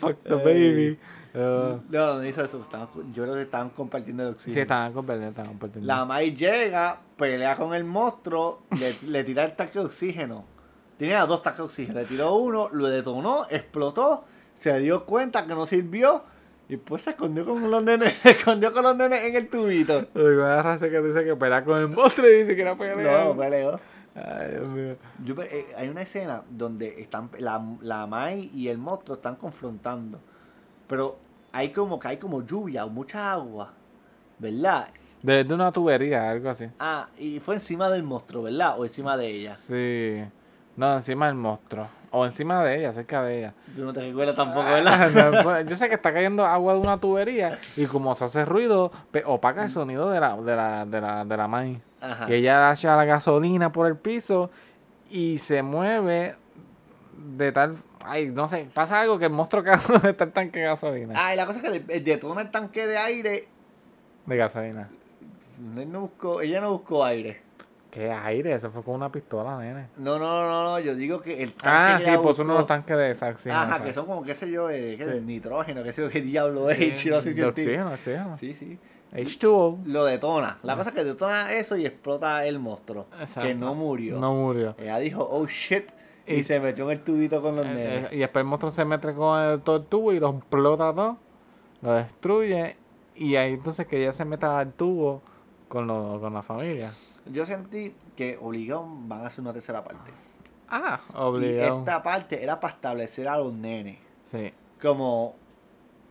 Fuck 0.00 0.20
the 0.24 0.34
baby. 0.34 0.98
Uh, 1.34 1.80
No, 1.90 2.14
no 2.16 2.24
hizo 2.24 2.44
eso. 2.44 2.60
estaban- 2.62 2.88
yo 3.12 3.24
creo 3.24 3.34
que 3.34 3.42
estaban 3.42 3.70
compartiendo 3.70 4.22
el 4.22 4.28
sí, 4.30 4.34
oxígeno. 4.34 4.62
estaban 4.62 4.92
compartiendo, 4.92 5.30
estaban 5.30 5.50
compartiendo. 5.50 5.86
La 5.86 6.04
Mai 6.04 6.36
llega, 6.36 7.00
pelea 7.16 7.56
con 7.56 7.74
el 7.74 7.84
monstruo, 7.84 8.62
le, 8.78 8.94
le 9.10 9.24
tira 9.24 9.44
el 9.44 9.56
tanque 9.56 9.78
de 9.80 9.84
oxígeno. 9.86 10.44
Tenía 10.96 11.26
dos 11.26 11.42
tanques 11.42 11.58
de 11.58 11.64
oxígeno. 11.64 11.98
Le 12.00 12.04
tiró 12.06 12.34
uno, 12.36 12.68
lo 12.72 12.86
detonó, 12.86 13.46
explotó, 13.50 14.24
se 14.54 14.78
dio 14.78 15.04
cuenta 15.04 15.44
que 15.46 15.54
no 15.54 15.66
sirvió 15.66 16.22
y 16.68 16.76
pues 16.76 17.02
se 17.02 17.10
escondió 17.10 17.44
con 17.44 17.68
los 17.68 17.82
nenes, 17.82 18.14
se 18.22 18.30
escondió 18.30 18.72
con 18.72 18.84
los 18.84 18.96
nenes 18.96 19.22
en 19.22 19.34
el 19.34 19.48
tubito. 19.48 20.06
Una 20.14 20.62
raza 20.62 20.88
que 20.88 21.00
dice 21.02 21.24
que 21.24 21.34
pelea 21.34 21.64
con 21.64 21.78
el 21.78 21.88
monstruo 21.88 22.28
y 22.28 22.34
dice 22.42 22.54
que 22.54 22.62
era 22.62 22.76
pelea. 22.76 23.24
No, 23.24 23.36
peleó. 23.36 23.80
Ay, 24.14 24.50
Dios 24.52 24.68
mío. 24.68 24.96
Yo 25.24 25.34
eh, 25.42 25.66
hay 25.76 25.88
una 25.88 26.02
escena 26.02 26.42
donde 26.48 27.00
están 27.02 27.28
la, 27.38 27.60
la 27.82 28.06
Mai 28.06 28.52
y 28.54 28.68
el 28.68 28.78
monstruo 28.78 29.16
están 29.16 29.34
confrontando. 29.34 30.20
Pero 30.86 31.16
hay 31.52 31.70
como 31.70 31.98
que 31.98 32.08
hay 32.08 32.16
como 32.16 32.44
lluvia 32.44 32.84
o 32.84 32.88
mucha 32.90 33.32
agua. 33.32 33.72
¿Verdad? 34.38 34.88
Desde 35.22 35.54
una 35.54 35.72
tubería, 35.72 36.30
algo 36.30 36.50
así. 36.50 36.66
Ah, 36.78 37.08
y 37.18 37.40
fue 37.40 37.54
encima 37.54 37.88
del 37.88 38.02
monstruo, 38.02 38.42
¿verdad? 38.42 38.78
O 38.78 38.84
encima 38.84 39.16
de 39.16 39.26
ella. 39.26 39.54
Sí. 39.54 40.22
No, 40.76 40.92
encima 40.94 41.26
del 41.26 41.36
monstruo. 41.36 41.86
O 42.10 42.26
encima 42.26 42.62
de 42.62 42.78
ella, 42.78 42.92
cerca 42.92 43.22
de 43.22 43.38
ella. 43.38 43.54
Tú 43.74 43.84
no 43.84 43.92
te 43.92 44.00
recuerdas 44.00 44.36
tampoco, 44.36 44.66
Ah, 44.68 44.72
¿verdad? 44.74 45.40
pues, 45.44 45.66
Yo 45.66 45.76
sé 45.76 45.88
que 45.88 45.94
está 45.94 46.12
cayendo 46.12 46.44
agua 46.44 46.74
de 46.74 46.80
una 46.80 46.98
tubería 46.98 47.58
y 47.76 47.86
como 47.86 48.14
se 48.16 48.24
hace 48.24 48.44
ruido, 48.44 48.92
opaca 49.24 49.62
el 49.64 49.70
sonido 49.70 50.10
de 50.10 50.20
la, 50.20 50.36
de 50.36 50.56
la, 50.56 50.84
de 50.84 51.00
la, 51.00 51.24
de 51.24 51.36
la 51.36 51.48
maíz. 51.48 51.78
Ajá. 52.00 52.28
Y 52.28 52.34
ella 52.34 52.72
echa 52.72 52.96
la 52.96 53.04
gasolina 53.04 53.72
por 53.72 53.86
el 53.86 53.96
piso 53.96 54.50
y 55.10 55.38
se 55.38 55.62
mueve 55.62 56.36
de 57.36 57.52
tal. 57.52 57.76
Ay, 58.04 58.26
no 58.28 58.46
sé, 58.48 58.68
pasa 58.72 59.00
algo 59.00 59.18
que 59.18 59.24
el 59.26 59.32
monstruo 59.32 59.62
donde 59.88 60.10
está 60.10 60.24
el 60.24 60.32
tanque 60.32 60.60
de 60.60 60.66
gasolina. 60.66 61.14
Ah, 61.16 61.34
y 61.34 61.36
la 61.36 61.46
cosa 61.46 61.58
es 61.58 61.64
que 61.64 61.80
de- 61.80 62.00
detona 62.00 62.42
el 62.42 62.50
tanque 62.50 62.86
de 62.86 62.96
aire. 62.98 63.48
De 64.26 64.36
gasolina. 64.36 64.88
Él 65.76 65.90
no 65.90 66.00
buscó, 66.02 66.40
ella 66.40 66.60
no 66.60 66.70
buscó 66.72 67.04
aire. 67.04 67.42
¿Qué 67.90 68.10
aire? 68.10 68.52
Eso 68.54 68.70
fue 68.72 68.82
con 68.82 68.94
una 68.96 69.12
pistola, 69.12 69.56
nene. 69.56 69.86
No, 69.98 70.18
no, 70.18 70.42
no, 70.48 70.64
no, 70.64 70.80
yo 70.80 70.96
digo 70.96 71.20
que 71.20 71.42
el 71.44 71.52
tanque 71.52 71.68
Ah, 71.94 71.96
que 71.98 72.10
sí, 72.10 72.18
pues 72.20 72.38
uno 72.40 72.54
de 72.54 72.58
los 72.58 72.66
tanques 72.66 72.96
de 72.96 73.12
oxígeno, 73.28 73.54
Ajá, 73.60 73.84
que 73.84 73.92
son 73.92 74.06
como, 74.06 74.24
qué 74.24 74.34
sé 74.34 74.50
yo, 74.50 74.68
eh. 74.68 74.96
Sí. 74.98 75.20
nitrógeno, 75.20 75.84
qué 75.84 75.92
sé 75.92 76.02
yo, 76.02 76.10
qué 76.10 76.20
diablo 76.20 76.70
es. 76.70 76.98
Sí, 76.98 77.08
no 77.08 77.20
sé 77.20 77.34
qué 77.36 77.44
oxígeno, 77.44 77.92
oxígeno. 77.92 78.36
Sí, 78.36 78.52
sí. 78.54 78.78
H2O. 79.12 79.84
Lo 79.86 80.04
detona. 80.06 80.58
La 80.64 80.76
cosa 80.76 80.88
es 80.90 80.96
que 80.96 81.04
detona 81.04 81.52
eso 81.52 81.76
y 81.76 81.86
explota 81.86 82.44
el 82.46 82.58
monstruo. 82.58 83.06
Exacto. 83.20 83.42
Que 83.48 83.54
no 83.54 83.76
murió. 83.76 84.18
No 84.18 84.34
murió. 84.34 84.74
Ella 84.76 84.98
dijo, 84.98 85.24
oh 85.30 85.46
shit. 85.46 85.84
Y, 86.26 86.34
Y- 86.36 86.42
se 86.42 86.58
metió 86.60 86.84
en 86.90 86.98
el 86.98 87.04
tubito 87.04 87.42
con 87.42 87.56
los 87.56 87.66
Eh, 87.66 87.68
nenes. 87.74 88.12
eh, 88.12 88.16
y 88.16 88.18
después 88.20 88.42
el 88.42 88.48
monstruo 88.48 88.70
se 88.70 88.84
mete 88.84 89.12
con 89.14 89.38
el, 89.40 89.60
todo 89.60 89.76
el 89.76 89.84
tubo 89.84 90.12
y 90.12 90.18
lo 90.20 90.30
explota 90.30 90.94
todo, 90.94 91.16
lo 91.82 91.92
destruye. 91.92 92.76
Y 93.16 93.36
ahí 93.36 93.52
entonces 93.54 93.86
que 93.86 94.00
ella 94.00 94.12
se 94.12 94.24
meta 94.24 94.58
al 94.58 94.72
tubo 94.72 95.22
con, 95.68 95.86
lo- 95.86 96.18
con 96.20 96.32
la 96.34 96.42
familia. 96.42 96.92
Yo 97.26 97.44
sentí 97.46 97.94
que 98.16 98.38
obligado 98.40 98.86
van 99.06 99.22
a 99.22 99.26
hacer 99.26 99.40
una 99.42 99.52
tercera 99.52 99.84
parte. 99.84 100.10
Ah, 100.68 101.00
Y 101.10 101.16
obligado. 101.16 101.78
esta 101.80 102.02
parte 102.02 102.42
era 102.42 102.58
para 102.58 102.74
establecer 102.74 103.28
a 103.28 103.36
los 103.38 103.52
nenes 103.52 103.98
Sí, 104.30 104.52
como, 104.82 105.34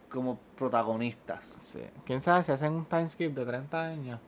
como 0.09 0.39
protagonistas. 0.55 1.45
sí. 1.59 1.81
¿Quién 2.05 2.21
sabe 2.21 2.43
si 2.43 2.51
hacen 2.51 2.73
un 2.73 2.85
time 2.85 3.09
skip 3.09 3.33
de 3.35 3.45
30 3.45 3.81
años? 3.81 4.19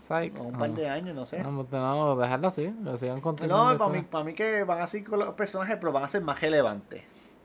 Psych. 0.00 0.38
Un 0.40 0.52
par 0.58 0.70
de 0.70 0.88
años, 0.88 1.14
no 1.14 1.24
sé. 1.26 1.38
No, 1.42 1.50
no, 1.52 1.66
no, 1.70 2.16
dejarlo 2.16 2.48
así, 2.48 2.74
que 2.84 2.98
sigan 2.98 3.20
continuando. 3.20 3.72
No, 3.72 3.78
para 3.78 3.90
mí, 3.92 4.02
para 4.02 4.24
mí 4.24 4.34
que 4.34 4.64
van 4.64 4.80
a 4.80 4.86
seguir 4.86 5.08
con 5.08 5.18
los 5.20 5.30
personajes, 5.34 5.76
pero 5.78 5.92
van 5.92 6.04
a 6.04 6.08
ser 6.08 6.22
más 6.22 6.40
relevantes. 6.40 7.02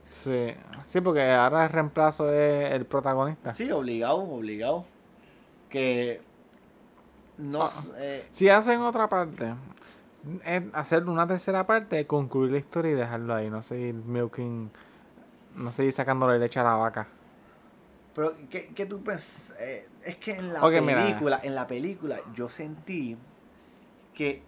Sí, 0.10 0.54
sí, 0.86 1.02
porque 1.02 1.30
ahora 1.32 1.66
el 1.66 1.70
reemplazo 1.72 2.32
es 2.32 2.72
el 2.72 2.86
protagonista. 2.86 3.54
Sí, 3.54 3.70
obligado, 3.72 4.18
obligado. 4.20 4.86
Que 5.70 6.22
no 7.38 7.64
Ah. 7.64 7.68
sé, 7.68 7.92
eh, 7.98 8.28
Si 8.32 8.48
hacen 8.48 8.80
otra 8.82 9.10
parte, 9.10 9.54
es 10.46 10.64
hacer 10.74 11.04
una 11.10 11.28
tercera 11.28 11.68
parte, 11.68 12.08
concluir 12.08 12.52
la 12.54 12.60
historia 12.60 12.92
y 12.92 12.96
dejarlo 12.96 13.36
ahí. 13.36 13.50
No 13.50 13.62
seguir 13.62 13.94
milking. 13.94 14.70
No 15.56 15.72
seguir 15.72 15.92
sacándole 15.92 16.40
leche 16.40 16.60
a 16.60 16.64
la 16.64 16.76
vaca. 16.76 17.08
Pero, 18.16 18.34
¿qué, 18.50 18.68
qué 18.74 18.86
tú 18.86 19.04
pensas? 19.04 19.56
Eh, 19.60 19.88
es 20.06 20.16
que 20.16 20.32
en 20.32 20.54
la 20.54 20.66
mira. 20.70 21.04
película, 21.04 21.40
en 21.44 21.54
la 21.54 21.68
película, 21.68 22.20
yo 22.34 22.48
sentí 22.50 23.18
que 24.14 24.42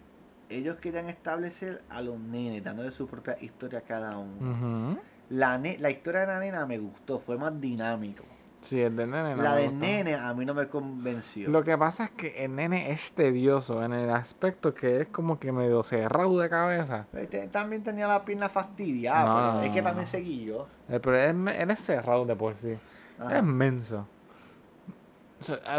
ellos 0.48 0.76
querían 0.78 1.08
establecer 1.10 1.82
a 1.90 2.00
los 2.00 2.18
nenes, 2.18 2.64
dándole 2.64 2.90
su 2.90 3.06
propia 3.06 3.36
historia 3.40 3.80
a 3.80 3.82
cada 3.82 4.16
uno. 4.16 4.98
La, 5.28 5.58
ne- 5.58 5.76
la 5.78 5.90
historia 5.90 6.22
de 6.22 6.26
la 6.28 6.38
nena 6.40 6.64
me 6.64 6.78
gustó, 6.78 7.20
fue 7.20 7.36
más 7.36 7.60
dinámico. 7.60 8.24
Sí, 8.62 8.80
el 8.80 8.96
de 8.96 9.06
nene. 9.06 9.36
no 9.36 9.42
la 9.42 9.54
del 9.54 9.78
nene 9.78 10.14
a 10.14 10.32
mí 10.34 10.44
no 10.44 10.52
me 10.54 10.66
convenció. 10.66 11.48
Lo 11.48 11.62
que 11.62 11.76
pasa 11.78 12.06
es 12.06 12.10
que 12.10 12.44
el 12.44 12.56
nene 12.56 12.90
es 12.90 13.12
tedioso 13.12 13.84
en 13.84 13.92
el 13.92 14.10
aspecto 14.10 14.74
que 14.74 15.02
es 15.02 15.08
como 15.08 15.38
que 15.38 15.52
medio 15.52 15.84
cerrado 15.84 16.38
de 16.38 16.48
cabeza. 16.48 17.06
Este, 17.12 17.46
también 17.48 17.84
tenía 17.84 18.08
la 18.08 18.24
pierna 18.24 18.48
fastidiada, 18.48 19.26
No, 19.26 19.34
pero 19.36 19.52
no, 19.54 19.62
es 19.62 19.70
que 19.70 19.82
también 19.82 20.06
seguí 20.06 20.46
yo. 20.46 20.66
Eh, 20.88 20.98
Pero 21.00 21.16
él 21.50 21.70
es 21.70 21.78
cerrado 21.78 22.24
de 22.24 22.34
por 22.34 22.56
sí. 22.56 22.76
Ajá. 23.18 23.38
Es 23.38 23.44
menso. 23.44 24.06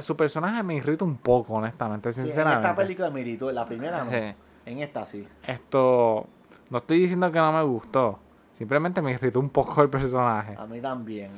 Su, 0.01 0.15
personaje 0.15 0.63
me 0.63 0.75
irrita 0.75 1.03
un 1.03 1.17
poco, 1.17 1.55
honestamente, 1.55 2.11
Sí, 2.13 2.21
en 2.21 2.25
sinceramente. 2.27 2.65
esta 2.67 2.75
película 2.77 3.09
me 3.09 3.21
irritó, 3.21 3.51
la 3.51 3.65
primera 3.65 4.05
no. 4.05 4.11
Sí. 4.11 4.33
En 4.65 4.79
esta 4.79 5.05
sí. 5.05 5.27
Esto. 5.45 6.27
No 6.69 6.77
estoy 6.77 6.99
diciendo 6.99 7.29
que 7.31 7.39
no 7.39 7.51
me 7.51 7.63
gustó. 7.63 8.19
Simplemente 8.53 9.01
me 9.01 9.11
irritó 9.11 9.39
un 9.39 9.49
poco 9.49 9.81
el 9.81 9.89
personaje. 9.89 10.55
A 10.57 10.65
mí 10.65 10.79
también. 10.79 11.31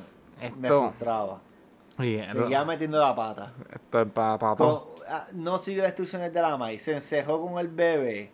Me 0.58 0.68
frustraba. 0.68 1.40
Seguía 1.96 2.64
metiendo 2.64 2.98
la 3.00 3.14
pata. 3.14 3.52
esto 3.72 4.00
es 4.02 4.10
para. 4.10 4.38
Co- 4.56 4.94
ah, 5.08 5.26
no 5.32 5.58
siguió 5.58 5.82
las 5.82 5.90
instrucciones 5.92 6.32
de 6.32 6.40
la 6.42 6.56
maíz, 6.56 6.82
se 6.82 6.94
encejó 6.94 7.40
con 7.46 7.58
el 7.58 7.68
bebé. 7.68 8.30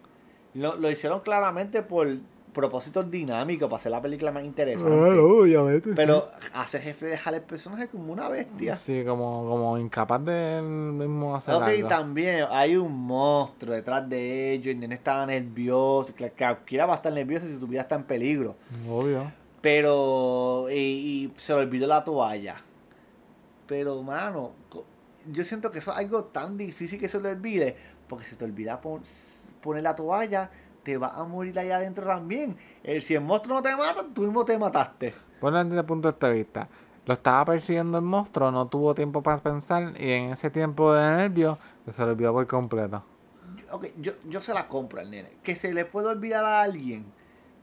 Lo, 0.55 0.77
lo 0.77 0.91
hicieron 0.91 1.21
claramente 1.21 1.83
por 1.83 2.09
propósitos 2.59 3.09
dinámicos, 3.09 3.69
para 3.69 3.77
hacer 3.79 3.93
la 3.93 4.03
película 4.03 4.33
más 4.33 4.43
interesante. 4.45 4.91
obviamente. 5.19 5.91
Pero 5.95 6.29
hace 6.53 6.81
reflejar 6.81 7.35
el 7.35 7.43
personaje 7.43 7.87
como 7.87 8.13
una 8.13 8.29
bestia. 8.29 8.75
Sí, 8.75 9.05
como, 9.07 9.49
como 9.49 9.79
incapaz 9.79 10.25
de 10.25 10.59
él 10.59 10.65
mismo 10.65 11.37
hacer 11.37 11.55
Ok, 11.55 11.63
algo. 11.63 11.89
también 11.89 12.47
hay 12.51 12.77
un 12.77 12.93
monstruo 13.07 13.75
detrás 13.75 14.09
de 14.09 14.53
ellos, 14.55 14.67
el 14.75 14.81
nene 14.81 14.97
estaba 14.97 15.25
nervioso, 15.25 16.13
que 16.17 16.31
cualquiera 16.33 16.85
va 16.87 16.95
a 16.95 16.97
estar 16.97 17.13
nervioso 17.13 17.47
si 17.47 17.57
su 17.57 17.69
vida 17.69 17.83
está 17.83 17.95
en 17.95 18.03
peligro. 18.05 18.57
Obvio. 18.91 19.31
Pero, 19.63 20.67
y, 20.71 20.75
y 20.77 21.33
se 21.37 21.53
le 21.55 21.61
olvidó 21.61 21.87
la 21.87 22.03
toalla. 22.03 22.57
Pero, 23.67 24.03
mano, 24.03 24.53
yo 25.31 25.45
siento 25.45 25.71
que 25.71 25.79
eso 25.79 25.93
es 25.93 25.99
algo 25.99 26.25
tan 26.25 26.57
difícil 26.57 26.99
que 26.99 27.09
se 27.09 27.19
te 27.21 27.29
olvide, 27.29 27.77
porque 28.09 28.25
si 28.25 28.35
te 28.37 28.45
olvida 28.45 28.81
pon- 28.81 29.03
poner 29.63 29.83
la 29.83 29.95
toalla, 29.95 30.51
te 30.89 30.97
vas 30.97 31.13
a 31.19 31.25
morir 31.25 31.59
allá 31.59 31.77
adentro 31.77 32.07
también. 32.07 32.57
El, 32.83 33.03
si 33.03 33.15
el 33.15 33.21
monstruo 33.21 33.57
no 33.57 33.63
te 33.63 33.77
mata, 33.77 34.03
tú 34.15 34.23
mismo 34.23 34.43
te 34.43 34.57
mataste. 34.59 35.13
Bueno, 35.39 35.63
desde 35.63 35.81
el 35.81 35.85
punto 35.85 36.11
de 36.11 36.33
vista. 36.33 36.67
Lo 37.05 37.13
estaba 37.13 37.45
persiguiendo 37.45 37.99
el 37.99 38.05
monstruo, 38.05 38.51
no 38.51 38.69
tuvo 38.69 38.95
tiempo 38.95 39.23
para 39.23 39.37
pensar 39.37 39.93
y 40.01 40.13
en 40.13 40.31
ese 40.33 40.49
tiempo 40.49 40.95
de 40.95 41.03
nervio 41.03 41.59
se 41.91 42.03
lo 42.03 42.13
olvidó 42.13 42.33
por 42.33 42.47
completo. 42.47 43.03
Yo- 43.59 43.65
Ok, 43.77 43.87
yo, 43.99 44.13
yo 44.31 44.41
se 44.41 44.55
la 44.55 44.67
compro 44.67 45.01
al 45.01 45.11
nene. 45.11 45.29
Que 45.43 45.57
se 45.57 45.75
le 45.75 45.85
puede 45.85 46.07
olvidar 46.09 46.43
a 46.47 46.63
alguien, 46.63 47.05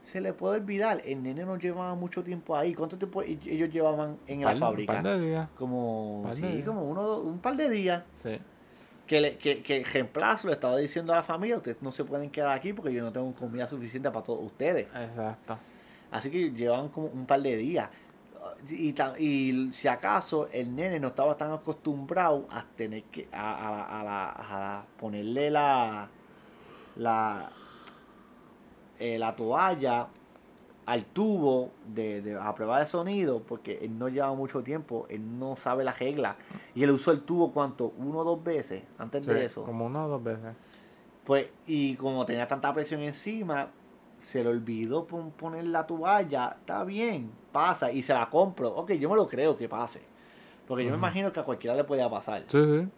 se 0.02 0.20
le 0.20 0.32
puede 0.32 0.60
olvidar. 0.60 1.02
El 1.04 1.24
nene 1.24 1.44
no 1.44 1.56
llevaba 1.56 1.96
mucho 1.96 2.22
tiempo 2.22 2.56
ahí. 2.56 2.74
¿Cuánto 2.74 2.96
tiempo 2.96 3.22
e- 3.22 3.40
ellos 3.44 3.70
llevaban 3.72 4.18
en 4.28 4.42
la 4.42 4.54
fábrica? 4.54 4.92
par 4.92 5.02
de 5.02 5.20
días. 5.20 5.48
Como, 5.58 6.20
par 6.22 6.36
de 6.36 6.40
sí, 6.42 6.46
días. 6.46 6.64
como 6.64 6.84
uno, 6.84 7.18
un 7.18 7.40
par 7.40 7.56
de 7.56 7.68
días. 7.70 8.04
Sí. 8.22 8.38
Que, 9.06 9.20
le, 9.20 9.36
que, 9.38 9.62
que 9.62 9.76
el 9.78 9.84
reemplazo 9.84 10.48
le 10.48 10.54
estaba 10.54 10.76
diciendo 10.78 11.12
a 11.12 11.16
la 11.16 11.22
familia, 11.22 11.56
ustedes 11.58 11.80
no 11.80 11.92
se 11.92 12.02
pueden 12.04 12.28
quedar 12.30 12.50
aquí 12.56 12.72
porque 12.72 12.92
yo 12.92 13.04
no 13.04 13.12
tengo 13.12 13.32
comida 13.34 13.68
suficiente 13.68 14.10
para 14.10 14.24
todos 14.24 14.44
ustedes. 14.44 14.86
Exacto. 14.94 15.58
Así 16.10 16.30
que 16.30 16.50
llevaban 16.50 16.88
como 16.88 17.06
un 17.08 17.24
par 17.26 17.40
de 17.40 17.56
días. 17.56 17.88
Y, 18.68 18.94
y 19.18 19.72
si 19.72 19.86
acaso 19.88 20.48
el 20.52 20.74
nene 20.74 20.98
no 20.98 21.08
estaba 21.08 21.36
tan 21.36 21.52
acostumbrado 21.52 22.46
a 22.50 22.64
tener 22.76 23.02
que 23.04 23.28
a, 23.32 23.52
a, 23.52 24.00
a, 24.00 24.04
la- 24.04 24.34
a 24.78 24.84
ponerle 24.98 25.50
la 25.50 26.08
la 26.96 27.50
eh, 28.98 29.18
la 29.18 29.36
toalla 29.36 30.06
al 30.86 31.04
tubo 31.04 31.70
de, 31.94 32.22
de 32.22 32.36
a 32.40 32.54
prueba 32.54 32.78
de 32.80 32.86
sonido 32.86 33.40
porque 33.40 33.78
él 33.82 33.98
no 33.98 34.08
lleva 34.08 34.32
mucho 34.34 34.62
tiempo 34.62 35.06
él 35.10 35.38
no 35.38 35.56
sabe 35.56 35.82
la 35.84 35.92
regla 35.92 36.36
y 36.74 36.84
él 36.84 36.90
usó 36.90 37.10
el 37.10 37.22
tubo 37.22 37.52
cuánto 37.52 37.92
uno 37.98 38.18
o 38.20 38.24
dos 38.24 38.42
veces 38.44 38.84
antes 38.98 39.24
Sí, 39.24 39.30
de 39.30 39.44
eso 39.44 39.64
Como 39.64 39.86
una 39.86 40.06
o 40.06 40.08
dos 40.08 40.22
veces. 40.22 40.54
pues, 41.24 41.48
y 41.66 41.96
como 41.96 42.24
tenía 42.24 42.46
tanta 42.46 42.72
presión 42.72 43.00
encima, 43.00 43.68
se 44.18 44.42
le 44.44 44.48
olvidó 44.50 45.04
pon- 45.06 45.32
poner 45.32 45.64
la 45.64 45.86
toalla. 45.86 46.56
Está 46.60 46.84
bien, 46.84 47.30
pasa 47.52 47.90
y 47.92 48.02
se 48.02 48.14
la 48.14 48.30
compro. 48.30 48.68
Ok, 48.70 48.92
yo 48.92 49.10
me 49.10 49.16
lo 49.16 49.26
creo 49.26 49.56
que 49.58 49.68
pase. 49.68 50.02
Porque 50.68 50.84
yo 50.84 50.90
me 50.92 50.96
imagino 50.96 51.30
que 51.32 51.40
a 51.40 51.42
cualquiera 51.44 51.74
le 51.76 51.84
podía 51.84 52.08
pasar. 52.08 52.44
Sí, 52.46 52.58
sí. 52.64 52.88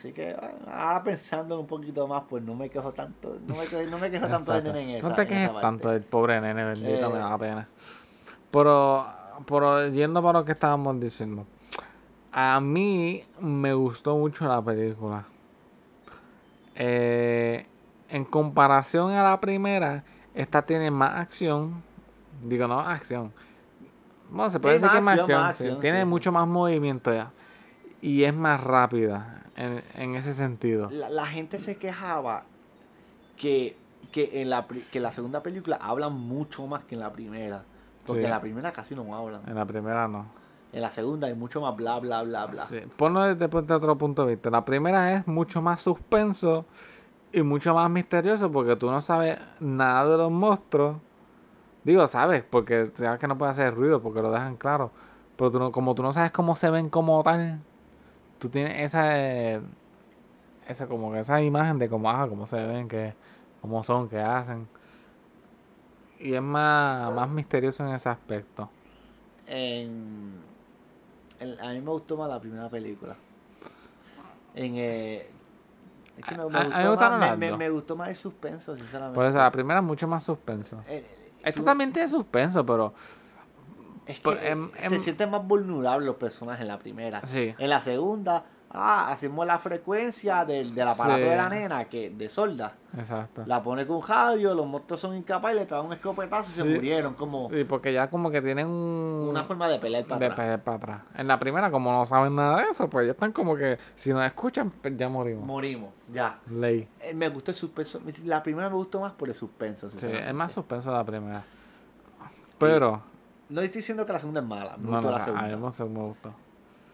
Así 0.00 0.14
que 0.14 0.30
ah, 0.30 0.52
ahora 0.66 1.02
pensando 1.02 1.60
un 1.60 1.66
poquito 1.66 2.08
más, 2.08 2.22
pues 2.26 2.42
no 2.42 2.54
me 2.54 2.70
quejo 2.70 2.90
tanto. 2.90 3.36
No 3.46 3.54
me 3.54 3.66
quejo, 3.66 3.82
no 3.90 3.98
me 3.98 4.10
quejo 4.10 4.28
tanto 4.28 4.52
de 4.52 4.58
Exacto. 4.60 4.78
nene 4.78 4.92
en 4.92 4.98
esa. 4.98 5.08
no 5.10 5.14
te 5.14 5.26
quejes 5.26 5.60
tanto 5.60 5.90
del 5.90 6.02
pobre 6.04 6.40
nene, 6.40 6.64
bendito, 6.64 7.06
Eh. 7.06 7.12
me 7.12 7.18
da 7.18 7.36
pena. 7.36 7.68
Pero, 8.50 9.06
pero 9.44 9.88
yendo 9.88 10.22
para 10.22 10.38
lo 10.38 10.44
que 10.46 10.52
estábamos 10.52 10.98
diciendo. 10.98 11.44
A 12.32 12.58
mí 12.60 13.22
me 13.40 13.74
gustó 13.74 14.16
mucho 14.16 14.46
la 14.46 14.62
película. 14.62 15.26
Eh, 16.76 17.66
en 18.08 18.24
comparación 18.24 19.12
a 19.12 19.22
la 19.22 19.38
primera, 19.38 20.02
esta 20.34 20.62
tiene 20.62 20.90
más 20.90 21.20
acción. 21.20 21.82
Digo, 22.42 22.66
no 22.66 22.80
acción. 22.80 23.34
Bueno, 24.30 24.48
se 24.48 24.60
puede 24.60 24.76
decir 24.76 24.88
que 24.88 24.96
es 24.96 25.02
más 25.02 25.28
más 25.28 25.30
acción, 25.50 25.74
sí. 25.74 25.78
Tiene 25.82 26.00
sí. 26.00 26.06
mucho 26.06 26.32
más 26.32 26.48
movimiento 26.48 27.12
ya. 27.12 27.32
Y 28.00 28.24
es 28.24 28.32
más 28.32 28.64
rápida 28.64 29.39
en, 29.60 29.82
en 29.94 30.14
ese 30.16 30.34
sentido. 30.34 30.88
La, 30.90 31.08
la 31.10 31.26
gente 31.26 31.58
se 31.58 31.76
quejaba 31.76 32.44
que, 33.36 33.76
que, 34.12 34.42
en 34.42 34.50
la, 34.50 34.66
que 34.66 35.00
la 35.00 35.12
segunda 35.12 35.42
película 35.42 35.76
hablan 35.80 36.12
mucho 36.14 36.66
más 36.66 36.84
que 36.84 36.94
en 36.94 37.00
la 37.00 37.12
primera. 37.12 37.62
Porque 38.06 38.22
Sí. 38.22 38.24
en 38.24 38.30
la 38.30 38.40
primera 38.40 38.72
casi 38.72 38.94
no 38.94 39.14
hablan. 39.14 39.42
En 39.46 39.54
la 39.54 39.64
primera 39.66 40.08
no. 40.08 40.26
En 40.72 40.82
la 40.82 40.90
segunda 40.90 41.26
hay 41.26 41.34
mucho 41.34 41.60
más 41.60 41.74
bla, 41.76 41.98
bla, 41.98 42.22
bla, 42.22 42.46
bla. 42.46 42.62
Sí, 42.62 42.80
Ponlo 42.96 43.22
desde 43.24 43.48
desde 43.48 43.74
otro 43.74 43.96
punto 43.98 44.24
de 44.24 44.34
vista. 44.34 44.50
La 44.50 44.64
primera 44.64 45.12
es 45.14 45.26
mucho 45.26 45.60
más 45.60 45.80
suspenso 45.80 46.64
y 47.32 47.42
mucho 47.42 47.74
más 47.74 47.90
misterioso 47.90 48.50
porque 48.50 48.76
tú 48.76 48.90
no 48.90 49.00
sabes 49.00 49.38
nada 49.58 50.08
de 50.08 50.16
los 50.16 50.30
monstruos. 50.30 50.96
Digo, 51.84 52.06
sabes, 52.06 52.44
porque 52.48 52.90
sabes 52.94 53.18
que 53.18 53.26
no 53.26 53.36
puede 53.38 53.50
hacer 53.52 53.74
ruido 53.74 54.00
porque 54.00 54.22
lo 54.22 54.30
dejan 54.30 54.56
claro. 54.56 54.90
Pero 55.36 55.50
tú 55.50 55.58
no, 55.58 55.72
como 55.72 55.94
tú 55.94 56.02
no 56.02 56.12
sabes 56.12 56.30
cómo 56.30 56.54
se 56.54 56.70
ven 56.70 56.88
como 56.90 57.22
tal, 57.22 57.60
tú 58.40 58.48
tienes 58.48 58.80
esa, 58.80 59.60
esa 60.66 60.86
como 60.88 61.12
que 61.12 61.20
esa 61.20 61.40
imagen 61.40 61.78
de 61.78 61.88
cómo, 61.88 62.10
ah, 62.10 62.26
cómo 62.28 62.46
se 62.46 62.56
ven, 62.56 62.88
que, 62.88 63.14
cómo 63.60 63.84
son, 63.84 64.08
qué 64.08 64.18
hacen. 64.20 64.66
Y 66.18 66.34
es 66.34 66.42
más, 66.42 67.12
más 67.14 67.28
misterioso 67.28 67.86
en 67.86 67.94
ese 67.94 68.08
aspecto. 68.08 68.68
En, 69.46 70.40
en- 71.38 71.60
a 71.60 71.70
mí 71.72 71.80
me 71.80 71.90
gustó 71.90 72.16
más 72.16 72.28
la 72.28 72.40
primera 72.40 72.68
película. 72.68 73.16
En, 74.54 74.74
eh, 74.76 75.26
es 76.16 76.24
que 76.24 76.34
me, 76.34 76.42
A- 76.42 76.46
me 76.48 76.58
a- 76.58 76.60
a 76.60 76.64
mí 76.64 76.70
me 76.84 76.88
gustó 76.90 77.10
más, 77.10 77.38
me, 77.38 77.70
gustó 77.70 77.96
más 77.96 78.08
el 78.08 78.16
suspenso, 78.16 78.76
sinceramente. 78.76 79.14
Por 79.14 79.26
eso 79.26 79.38
la 79.38 79.50
primera 79.50 79.80
es 79.80 79.86
mucho 79.86 80.06
más 80.08 80.24
suspenso. 80.24 80.82
Eh, 80.88 81.04
Esto 81.42 81.60
tú- 81.60 81.64
también 81.64 81.92
tiene 81.92 82.08
suspenso, 82.08 82.64
pero 82.66 82.92
es 84.10 84.18
que 84.18 84.22
por- 84.24 84.38
em- 84.44 84.70
se 84.78 84.94
em- 84.94 85.00
sienten 85.00 85.30
más 85.30 85.46
vulnerables 85.46 86.06
los 86.06 86.16
personajes 86.16 86.62
en 86.62 86.68
la 86.68 86.78
primera. 86.78 87.20
sí. 87.26 87.54
En 87.58 87.68
la 87.70 87.80
segunda, 87.80 88.44
ah, 88.72 89.10
hacemos 89.10 89.44
la 89.46 89.58
frecuencia 89.58 90.44
del, 90.44 90.72
del 90.74 90.86
aparato 90.88 91.18
Sí. 91.22 91.28
de 91.28 91.36
la 91.36 91.48
nena, 91.48 91.84
que 91.86 92.10
de 92.10 92.28
solda. 92.28 92.74
Exacto. 92.96 93.42
La 93.46 93.62
pone 93.62 93.86
con 93.86 94.00
radio, 94.06 94.54
los 94.54 94.66
monstruos 94.66 95.00
son 95.00 95.16
incapaces, 95.16 95.58
le 95.60 95.66
pegan 95.66 95.86
un 95.86 95.92
escopetazo 95.92 96.50
y 96.50 96.52
se 96.54 96.74
murieron. 96.76 97.14
Como 97.14 97.48
Sí, 97.50 97.64
porque 97.64 97.92
ya 97.92 98.08
como 98.10 98.30
que 98.30 98.40
tienen 98.42 98.66
un... 98.68 99.28
una 99.30 99.42
forma 99.44 99.68
de 99.68 99.78
pelear 99.80 100.04
para 100.04 100.18
de 100.20 100.26
atrás. 100.26 100.36
pelear 100.38 100.62
para 100.62 100.76
atrás. 100.76 101.00
En 101.16 101.26
la 101.26 101.38
primera, 101.38 101.70
como 101.70 101.90
no 101.92 102.06
saben 102.06 102.34
nada 102.36 102.62
de 102.62 102.70
eso, 102.70 102.88
pues 102.88 103.06
ya 103.06 103.12
están 103.12 103.32
como 103.32 103.56
que 103.56 103.78
si 103.96 104.12
nos 104.12 104.24
escuchan, 104.24 104.70
pues 104.70 104.96
ya 104.96 105.08
morimos. 105.08 105.44
Morimos, 105.44 105.90
ya. 106.12 106.38
Ley. 106.50 106.88
Eh, 107.00 107.12
me 107.14 107.28
gustó 107.28 107.50
el 107.50 107.56
suspenso. 107.56 108.00
La 108.24 108.42
primera 108.42 108.68
me 108.68 108.76
gustó 108.76 109.00
más 109.00 109.12
por 109.12 109.28
el 109.28 109.34
suspenso. 109.34 109.88
Sí, 109.88 110.06
es 110.10 110.34
más 110.34 110.52
suspenso 110.52 110.92
la 110.92 111.04
primera. 111.04 111.42
Pero, 112.58 113.02
No 113.50 113.60
estoy 113.60 113.80
diciendo 113.80 114.06
que 114.06 114.12
la 114.12 114.20
segunda 114.20 114.40
es 114.40 114.46
mala. 114.46 114.76
Me 114.78 114.84
no, 114.84 114.90
gustó 114.92 115.02
no, 115.02 115.10
la 115.10 115.16
a 115.16 115.24
segunda. 115.24 115.46
mí 115.48 115.56
no 115.62 115.72
sé, 115.74 115.84
me 115.84 116.00
gustó. 116.00 116.32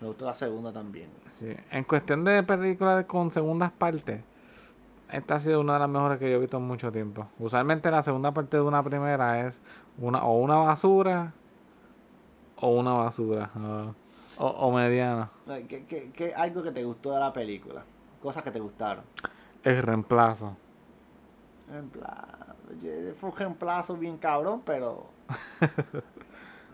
Me 0.00 0.06
gustó 0.08 0.24
la 0.26 0.34
segunda 0.34 0.72
también. 0.72 1.08
Sí. 1.30 1.54
En 1.70 1.84
cuestión 1.84 2.24
de 2.24 2.42
películas 2.42 3.04
con 3.06 3.30
segundas 3.30 3.70
partes, 3.72 4.22
esta 5.10 5.34
ha 5.36 5.40
sido 5.40 5.60
una 5.60 5.74
de 5.74 5.78
las 5.80 5.88
mejores 5.88 6.18
que 6.18 6.30
yo 6.30 6.36
he 6.36 6.40
visto 6.40 6.56
en 6.56 6.64
mucho 6.64 6.90
tiempo. 6.90 7.28
Usualmente 7.38 7.90
la 7.90 8.02
segunda 8.02 8.32
parte 8.32 8.56
de 8.56 8.62
una 8.62 8.82
primera 8.82 9.46
es 9.46 9.60
una 9.98 10.24
o 10.24 10.38
una 10.38 10.56
basura 10.56 11.32
o 12.56 12.68
una 12.70 12.92
basura. 12.94 13.50
O, 14.38 14.46
o 14.48 14.70
mediana. 14.72 15.30
¿Qué, 15.68 15.86
qué, 15.86 16.10
qué- 16.14 16.34
algo 16.34 16.62
que 16.62 16.70
te 16.70 16.84
gustó 16.84 17.12
de 17.12 17.20
la 17.20 17.32
película? 17.32 17.82
Cosas 18.22 18.42
que 18.42 18.50
te 18.50 18.60
gustaron. 18.60 19.04
El 19.62 19.82
reemplazo. 19.82 20.56
Plan, 21.92 23.14
fue 23.18 23.30
un 23.30 23.36
reemplazo 23.36 23.96
bien 23.96 24.18
cabrón, 24.18 24.62
pero. 24.64 25.06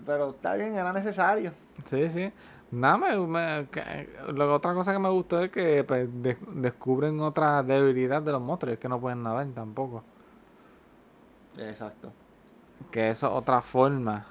pero 0.06 0.30
está 0.30 0.54
bien, 0.54 0.74
era 0.74 0.92
necesario. 0.92 1.52
Sí, 1.86 2.08
sí. 2.10 2.32
Nada, 2.70 2.96
me, 2.96 3.16
me- 3.18 3.66
que- 3.70 4.08
lo- 4.32 4.54
otra 4.54 4.72
cosa 4.74 4.92
que 4.92 4.98
me 4.98 5.10
gustó 5.10 5.40
es 5.40 5.50
que 5.50 5.84
pues, 5.84 6.08
de- 6.22 6.38
descubren 6.54 7.20
otra 7.20 7.62
debilidad 7.62 8.22
de 8.22 8.32
los 8.32 8.40
monstruos, 8.40 8.74
es 8.74 8.78
que 8.80 8.88
no 8.88 9.00
pueden 9.00 9.22
nadar 9.22 9.46
tampoco. 9.54 10.02
Exacto. 11.58 12.12
Que 12.90 13.10
eso 13.10 13.26
es 13.26 13.32
otra 13.32 13.60
forma 13.62 14.26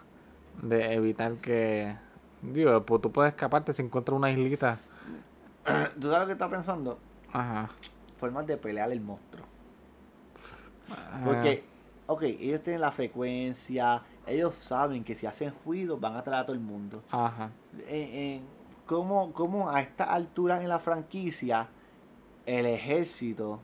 de 0.62 0.94
evitar 0.94 1.34
que... 1.36 1.96
Digo, 2.42 2.82
pues 2.84 3.02
tú 3.02 3.12
puedes 3.12 3.34
escaparte 3.34 3.74
si 3.74 3.84
encuentras 3.84 4.18
una 4.18 4.32
islita. 4.32 4.80
¿Tú 6.00 6.08
sabes 6.10 6.22
lo 6.22 6.26
que 6.26 6.32
está 6.34 6.50
pensando? 6.50 6.98
Ajá. 7.32 7.70
Formas 8.18 8.48
de 8.48 8.58
pelear 8.58 8.92
el 8.92 9.02
monstruo. 9.02 9.46
Ah, 10.90 11.22
Porque, 11.24 11.64
ok, 12.12 12.24
ellos 12.24 12.62
tienen 12.62 12.82
la 12.82 12.92
frecuencia, 12.92 14.02
ellos 14.28 14.54
saben 14.56 15.04
que 15.04 15.16
si 15.16 15.26
hacen 15.26 15.54
ruido 15.66 15.98
van 15.98 16.16
a 16.16 16.24
traer 16.24 16.44
a 16.44 16.46
todo 16.46 16.54
el 16.56 16.62
mundo. 16.62 17.02
Ajá. 17.12 17.50
En, 17.88 18.16
en- 18.16 18.42
¿cómo, 18.86 19.32
cómo 19.34 19.70
a 19.70 19.82
esta 19.82 20.04
altura 20.06 20.62
en 20.62 20.70
la 20.70 20.80
franquicia 20.80 21.68
el 22.46 22.66
ejército 22.66 23.60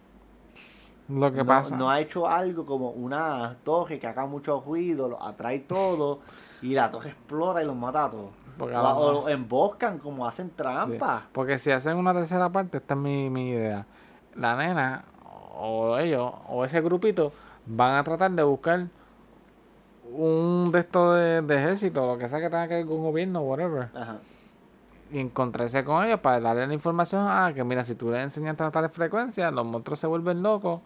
Lo 1.10 1.32
que 1.32 1.40
no, 1.40 1.46
pasa... 1.46 1.76
no 1.76 1.90
ha 1.90 2.00
hecho 2.00 2.28
algo 2.28 2.66
como 2.66 2.90
una 2.92 3.56
torre 3.64 4.00
que 4.00 4.08
haga 4.08 4.26
mucho 4.26 4.62
ruido, 4.66 5.08
lo 5.10 5.22
atrae 5.22 5.60
todo 5.60 6.20
y 6.62 6.74
la 6.74 6.90
torre 6.90 7.10
explota 7.10 7.62
y 7.62 7.66
los 7.66 7.76
mata 7.76 8.06
a 8.06 8.10
todos? 8.12 8.32
Porque 8.58 8.76
O, 8.76 8.80
o 8.80 8.84
mejor- 8.84 9.14
lo 9.14 9.30
emboscan 9.30 10.00
como 10.00 10.26
hacen 10.28 10.48
Sí, 10.50 10.54
trampa. 10.56 11.28
Porque 11.32 11.60
si 11.60 11.72
hacen 11.72 11.98
una 11.98 12.14
tercera 12.14 12.50
parte, 12.50 12.78
esta 12.78 12.94
es 12.94 13.00
mi, 13.00 13.30
mi 13.30 13.50
idea. 13.50 13.86
La 14.36 14.56
nena, 14.56 15.04
o 15.60 15.98
ellos, 15.98 16.32
o 16.48 16.64
ese 16.66 16.82
grupito, 16.82 17.32
van 17.68 17.96
a 17.96 18.04
tratar 18.04 18.32
de 18.32 18.44
buscar 18.44 18.88
un 20.14 20.72
de 20.72 20.80
estos 20.80 21.20
de, 21.20 21.42
de 21.42 21.56
ejército, 21.56 22.06
lo 22.08 22.18
que 22.18 22.30
sea 22.30 22.40
que 22.40 22.46
tenga 22.50 22.68
que 22.68 22.76
ver 22.76 22.86
con 22.86 23.04
gobierno, 23.04 23.42
whatever. 23.42 23.90
Ajá. 23.94 24.18
Y 25.12 25.20
encontrarse 25.20 25.84
con 25.84 26.06
ellos 26.06 26.20
para 26.20 26.40
darle 26.40 26.68
la 26.68 26.74
información, 26.74 27.26
ah, 27.28 27.52
que 27.54 27.64
mira, 27.64 27.84
si 27.84 27.96
tú 27.96 28.12
les 28.12 28.22
enseñas 28.24 28.60
a 28.60 28.72
tales 28.72 28.92
frecuencias, 28.92 29.54
los 29.54 29.66
monstruos 29.66 30.00
se 30.00 30.08
vuelven 30.08 30.42
locos 30.44 30.82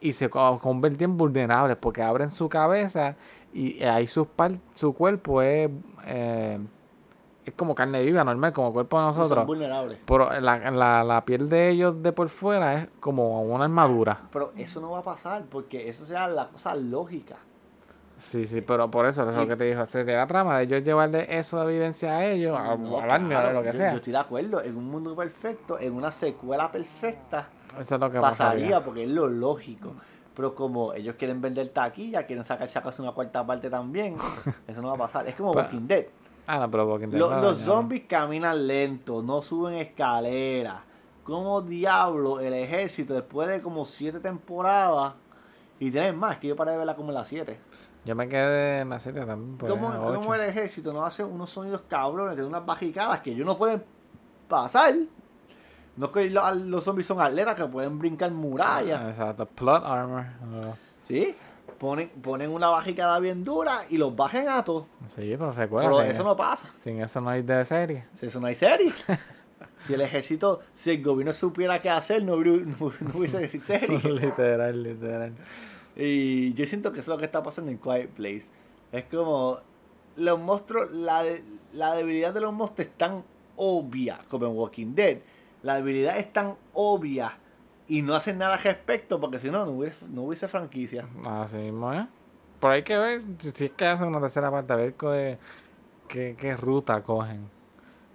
y 0.00 0.12
se 0.12 0.28
co- 0.30 0.58
convierten 0.60 1.12
en 1.12 1.16
vulnerables 1.16 1.76
porque 1.76 2.02
abren 2.02 2.30
su 2.30 2.48
cabeza 2.48 3.16
y 3.52 3.82
ahí 3.82 4.06
par- 4.36 4.58
su 4.74 4.92
cuerpo 4.92 5.42
es, 5.42 5.70
eh, 6.06 6.58
es 7.48 7.54
como 7.54 7.74
carne 7.74 8.02
viva, 8.02 8.24
normal, 8.24 8.52
como 8.52 8.72
cuerpo 8.72 8.98
de 9.04 9.12
Son 9.12 9.18
nosotros. 9.22 9.46
vulnerables. 9.46 9.98
Pero 10.06 10.40
la, 10.40 10.70
la, 10.70 11.04
la 11.04 11.24
piel 11.24 11.48
de 11.48 11.70
ellos 11.70 12.02
de 12.02 12.12
por 12.12 12.28
fuera 12.28 12.74
es 12.74 12.88
como 13.00 13.42
una 13.42 13.64
armadura. 13.64 14.16
Pero 14.32 14.52
eso 14.56 14.80
no 14.80 14.90
va 14.92 15.00
a 15.00 15.02
pasar 15.02 15.44
porque 15.50 15.88
eso 15.88 16.04
sea 16.04 16.28
la 16.28 16.48
cosa 16.48 16.74
lógica. 16.74 17.36
Sí, 18.18 18.46
sí, 18.46 18.62
pero 18.62 18.90
por 18.90 19.06
eso, 19.06 19.22
eso 19.22 19.30
es 19.30 19.36
lo 19.36 19.46
que 19.46 19.54
te 19.56 19.62
dijo. 19.64 19.86
Sería 19.86 20.16
la 20.16 20.26
trama 20.26 20.58
de 20.58 20.64
ellos 20.64 20.82
llevarle 20.82 21.38
eso 21.38 21.60
de 21.64 21.72
evidencia 21.72 22.16
a 22.16 22.24
ellos, 22.26 22.58
a, 22.58 22.76
No, 22.76 22.98
claro, 23.00 23.50
o 23.50 23.52
lo 23.52 23.62
que 23.62 23.68
yo- 23.72 23.78
sea. 23.78 23.90
Yo 23.92 23.96
estoy 23.98 24.12
de 24.12 24.18
acuerdo. 24.18 24.60
En 24.60 24.76
un 24.76 24.90
mundo 24.90 25.14
perfecto, 25.14 25.78
en 25.78 25.92
una 25.94 26.10
secuela 26.10 26.70
perfecta, 26.72 27.46
Eso 27.80 27.94
es 27.94 28.00
lo 28.00 28.10
que 28.10 28.18
pasaría 28.18 28.54
pasaría. 28.80 28.84
porque 28.84 29.04
es 29.04 29.08
lo 29.10 29.28
lógico. 29.28 29.92
Pero 30.34 30.52
como 30.54 30.92
ellos 30.94 31.14
quieren 31.16 31.40
vender 31.40 31.68
taquilla, 31.68 32.24
quieren 32.24 32.44
sacar 32.44 32.68
acaso 32.72 33.02
una 33.04 33.12
cuarta 33.12 33.44
parte 33.46 33.70
también, 33.70 34.16
eso 34.66 34.82
no 34.82 34.88
va 34.88 34.94
a 34.94 34.98
pasar. 34.98 35.28
Es 35.28 35.34
como 35.36 35.52
Walking 35.52 35.86
Dead. 35.86 36.06
Ah, 36.50 36.58
no, 36.60 36.70
pero 36.70 36.86
Walking 36.86 37.08
Dead 37.08 37.20
Lo- 37.20 37.30
no, 37.30 37.42
los 37.42 37.58
zombies 37.58 38.04
caminan 38.08 38.66
lento, 38.66 39.22
no 39.22 39.42
suben 39.42 39.74
escaleras. 39.74 40.78
¿Cómo 41.22 41.60
diablo 41.60 42.40
el 42.40 42.54
ejército, 42.54 43.12
después 43.12 43.48
de 43.48 43.60
como 43.60 43.84
siete 43.84 44.18
temporadas, 44.18 45.12
y 45.78 45.90
tienen 45.90 46.16
más, 46.16 46.38
que 46.38 46.48
yo 46.48 46.56
paré 46.56 46.70
de 46.70 46.78
verla 46.78 46.96
como 46.96 47.10
en 47.10 47.16
las 47.16 47.28
siete? 47.28 47.60
Yo 48.06 48.14
me 48.14 48.26
quedé 48.30 48.80
en 48.80 48.88
la 48.88 48.98
serie 48.98 49.26
también. 49.26 49.58
Pues, 49.58 49.70
¿Cómo, 49.70 50.34
el 50.34 50.40
ejército 50.40 50.90
no 50.94 51.04
hace 51.04 51.22
unos 51.22 51.50
sonidos 51.50 51.82
cabrones 51.86 52.34
de 52.38 52.44
unas 52.46 52.64
barricadas 52.64 53.18
que 53.20 53.32
ellos 53.32 53.44
no 53.44 53.58
pueden 53.58 53.84
pasar? 54.48 54.94
No 55.98 56.06
es 56.06 56.12
que 56.12 56.30
los, 56.30 56.56
los 56.56 56.82
zombies 56.82 57.06
son 57.06 57.20
atletas 57.20 57.56
que 57.56 57.66
pueden 57.66 57.98
brincar 57.98 58.30
murallas. 58.30 58.98
Ah, 59.04 59.10
Exacto, 59.10 59.44
plot 59.44 59.84
armor. 59.84 60.24
¿Sí? 61.02 61.36
Ponen, 61.78 62.08
ponen 62.08 62.50
una 62.50 62.68
barricada 62.68 63.18
bien 63.20 63.44
dura 63.44 63.80
y 63.88 63.98
los 63.98 64.14
bajen 64.16 64.48
a 64.48 64.64
todos. 64.64 64.86
Sí, 65.08 65.22
pero 65.38 65.52
recuerda, 65.52 65.88
Pero 65.90 66.02
sin, 66.02 66.10
eso 66.10 66.24
no 66.24 66.36
pasa. 66.36 66.68
sin 66.82 67.00
eso 67.00 67.20
no 67.20 67.30
hay 67.30 67.42
de 67.42 67.64
serie. 67.64 68.04
Si 68.14 68.26
eso 68.26 68.40
no 68.40 68.46
hay 68.46 68.54
serie. 68.56 68.92
Si 69.76 69.94
el 69.94 70.00
ejército, 70.00 70.60
si 70.72 70.90
el 70.90 71.02
gobierno 71.04 71.32
supiera 71.34 71.80
qué 71.80 71.88
hacer, 71.88 72.24
no, 72.24 72.34
hubiera- 72.34 72.64
no, 72.64 72.92
no 73.00 73.18
hubiese 73.18 73.48
serie. 73.58 73.98
literal, 73.98 74.82
literal. 74.82 75.32
Y 75.94 76.52
yo 76.54 76.64
siento 76.66 76.92
que 76.92 76.98
eso 77.00 77.12
es 77.12 77.14
lo 77.16 77.18
que 77.18 77.24
está 77.26 77.44
pasando 77.44 77.70
en 77.70 77.78
Quiet 77.78 78.08
Place. 78.10 78.46
Es 78.90 79.04
como 79.04 79.58
los 80.16 80.38
monstruos, 80.40 80.90
la, 80.92 81.22
la 81.74 81.94
debilidad 81.94 82.34
de 82.34 82.40
los 82.40 82.52
monstruos 82.52 82.88
es 82.88 82.94
tan 82.96 83.22
obvia 83.56 84.18
como 84.28 84.46
en 84.46 84.56
Walking 84.56 84.94
Dead. 84.96 85.18
La 85.62 85.76
debilidad 85.76 86.18
es 86.18 86.32
tan 86.32 86.56
obvia 86.72 87.38
y 87.88 88.02
no 88.02 88.14
hacen 88.14 88.38
nada 88.38 88.54
al 88.54 88.62
respecto 88.62 89.18
porque 89.18 89.38
si 89.38 89.50
no, 89.50 89.64
no 89.64 89.72
hubiese, 89.72 90.06
no 90.08 90.22
hubiese 90.22 90.46
franquicia. 90.46 91.06
Así 91.26 91.56
mismo, 91.56 91.92
¿eh? 91.92 92.06
Pero 92.60 92.72
hay 92.72 92.82
que 92.82 92.98
ver 92.98 93.22
si, 93.38 93.66
es 93.66 93.72
que 93.72 93.86
hacen 93.86 94.08
una 94.08 94.20
tercera 94.20 94.50
parte, 94.50 94.72
a 94.72 94.76
ver 94.76 94.94
qué, 94.94 95.38
qué, 96.08 96.36
qué 96.38 96.56
ruta 96.56 97.02
cogen. 97.02 97.48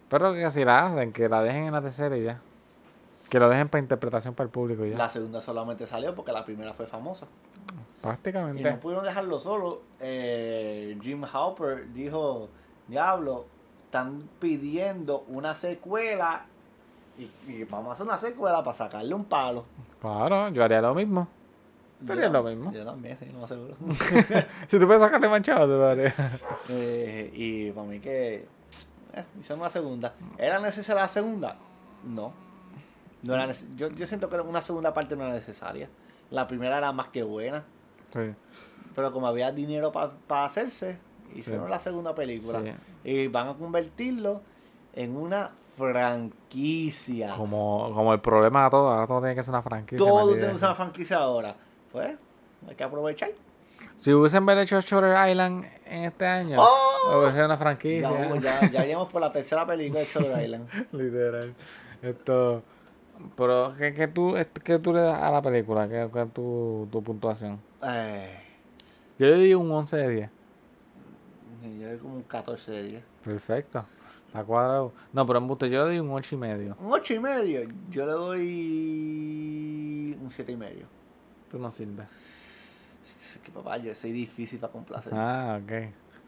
Pero 0.10 0.34
que 0.34 0.50
si 0.52 0.64
la 0.64 0.86
hacen, 0.86 1.12
que 1.12 1.28
la 1.28 1.42
dejen 1.42 1.66
en 1.66 1.74
la 1.74 1.82
tercera 1.82 2.16
y 2.16 2.24
ya. 2.24 2.40
Que 3.30 3.40
lo 3.40 3.50
dejen 3.50 3.68
para 3.68 3.82
interpretación 3.82 4.36
para 4.36 4.46
el 4.46 4.52
público 4.52 4.86
y 4.86 4.92
ya. 4.92 4.98
La 4.98 5.10
segunda 5.10 5.42
solamente 5.42 5.88
salió 5.88 6.14
porque 6.14 6.32
la 6.32 6.46
primera 6.46 6.74
fue 6.74 6.86
famosa. 6.86 7.26
Y 7.26 8.02
Prácticamente. 8.04 8.70
no 8.70 8.80
pudieron 8.80 9.06
dejarlo 9.06 9.40
solo. 9.40 9.82
Eh, 10.00 10.96
Jim 11.02 11.24
Halper 11.24 11.92
dijo, 11.94 12.50
diablo, 12.88 13.46
están 13.86 14.30
pidiendo 14.40 15.24
una 15.30 15.56
secuela 15.56 16.46
y, 17.18 17.30
y 17.52 17.64
vamos 17.66 17.90
a 17.90 17.94
hacer 17.94 18.06
una 18.06 18.18
secuela 18.18 18.64
para 18.64 18.76
sacarle 18.76 19.14
un 19.14 19.26
palo. 19.26 19.66
Claro, 20.02 20.50
yo 20.50 20.64
haría 20.64 20.82
lo 20.82 20.94
mismo. 20.96 21.28
Yo 22.02 22.12
Haría 22.14 22.28
lo 22.30 22.44
mismo. 22.44 22.72
Yo 22.74 22.84
también, 22.84 23.18
sí, 23.18 23.28
no 23.34 23.48
seguro. 23.48 23.76
Si 24.68 24.78
tú 24.78 24.86
puedes 24.88 25.02
sacarle 25.02 25.30
manchado, 25.30 25.62
te 25.66 25.72
lo 25.74 25.88
haría. 25.88 26.14
Eh, 26.70 27.32
y 27.34 27.72
para 27.72 27.88
mí 27.88 28.00
que 28.02 28.46
eh, 29.14 29.24
hicieron 29.40 29.62
una 29.62 29.70
segunda. 29.70 30.14
¿Era 30.38 30.60
necesaria 30.60 31.04
la 31.04 31.08
segunda? 31.08 31.56
No. 32.04 32.34
no 33.22 33.34
era 33.36 33.50
yo, 33.78 33.90
yo 33.90 34.06
siento 34.06 34.28
que 34.30 34.36
una 34.36 34.62
segunda 34.62 34.94
parte 34.94 35.16
no 35.16 35.24
era 35.24 35.34
necesaria. 35.34 35.88
La 36.30 36.46
primera 36.48 36.78
era 36.78 36.92
más 36.92 37.08
que 37.08 37.24
buena. 37.24 37.64
Sí. 38.10 38.34
Pero 38.96 39.14
como 39.14 39.28
había 39.28 39.52
dinero 39.54 39.92
para 39.94 40.46
hacerse, 40.46 40.98
hicieron 41.34 41.66
Sí. 41.66 41.70
la 41.72 41.80
segunda 41.80 42.14
película. 42.14 42.62
Sí. 42.62 42.72
Y 43.10 43.28
van 43.28 43.48
a 43.48 43.54
convertirlo 43.54 44.42
en 44.94 45.16
una 45.16 45.52
franquicia. 45.76 47.34
Como, 47.36 47.92
como 47.94 48.14
el 48.14 48.20
problema 48.20 48.66
de 48.66 48.70
todo, 48.70 48.90
ahora 48.90 49.08
todo 49.08 49.20
tiene 49.20 49.36
que 49.36 49.44
ser 49.44 49.52
una 49.52 49.62
franquicia. 49.62 49.98
Todo 49.98 50.28
tiene 50.34 50.48
que 50.48 50.54
ser 50.60 50.66
una 50.70 50.76
franquicia 50.76 51.18
ahora. 51.18 51.56
Pues, 51.92 52.16
hay 52.68 52.76
que 52.76 52.84
aprovechar. 52.84 53.30
Si 53.98 54.12
hubiesen 54.14 54.48
hecho 54.50 54.82
Shutter 54.82 55.16
Island 55.30 55.66
en 55.86 56.04
este 56.06 56.26
año, 56.26 56.58
¡Oh! 56.60 57.20
hubiese 57.20 57.34
sido 57.36 57.46
una 57.46 57.58
franquicia. 57.58 58.40
Ya, 58.40 58.70
ya, 58.70 58.86
ya 58.86 59.06
por 59.06 59.22
la 59.22 59.32
tercera 59.32 59.66
película 59.66 60.00
de 60.02 60.06
Shutter 60.06 60.44
Island. 60.44 60.68
Literal. 60.92 61.54
Esto. 62.02 62.64
Pero, 63.38 63.76
¿qué, 63.78 63.94
qué 63.94 64.08
tú, 64.08 64.36
qué 64.64 64.80
tú 64.80 64.92
le 64.94 65.02
das 65.02 65.22
a 65.22 65.32
la 65.32 65.42
película? 65.42 65.88
¿Qué, 65.88 66.10
qué 66.12 66.22
es 66.24 66.34
tu, 66.34 66.88
tu 66.92 67.04
puntuación? 67.04 67.60
Eh, 67.86 68.40
Yo 69.20 69.28
le 69.28 69.38
di 69.38 69.54
un 69.54 69.72
11 69.72 69.98
de 69.98 70.10
10. 70.10 70.30
yo 71.80 71.88
doy 71.88 71.98
como 72.00 72.16
un 72.16 72.24
14 72.24 72.72
de 72.72 72.84
10. 72.84 73.04
Perfecto. 73.24 73.86
Está 74.34 74.44
cuadrado. 74.46 74.92
No, 75.14 75.28
pero 75.28 75.38
en 75.38 75.48
busto 75.48 75.68
yo 75.68 75.86
le 75.86 75.94
di 75.94 76.00
un 76.00 76.10
8 76.10 76.34
y 76.34 76.38
medio. 76.40 76.76
Un 76.80 76.92
8 76.92 77.14
y 77.14 77.20
medio. 77.20 77.70
Yo 77.92 78.06
le 78.08 78.12
doy 78.14 80.18
un 80.20 80.32
7 80.32 80.52
y 80.52 80.58
medio. 80.58 80.88
Tú 81.52 81.60
no 81.60 81.70
sirves. 81.70 82.08
Es 83.06 83.38
que 83.44 83.52
papá, 83.52 83.78
yo 83.78 83.94
soy 83.94 84.12
difícil 84.12 84.58
para 84.58 84.74
complacer. 84.74 85.14
Ah, 85.16 85.60
ok. 85.62 85.72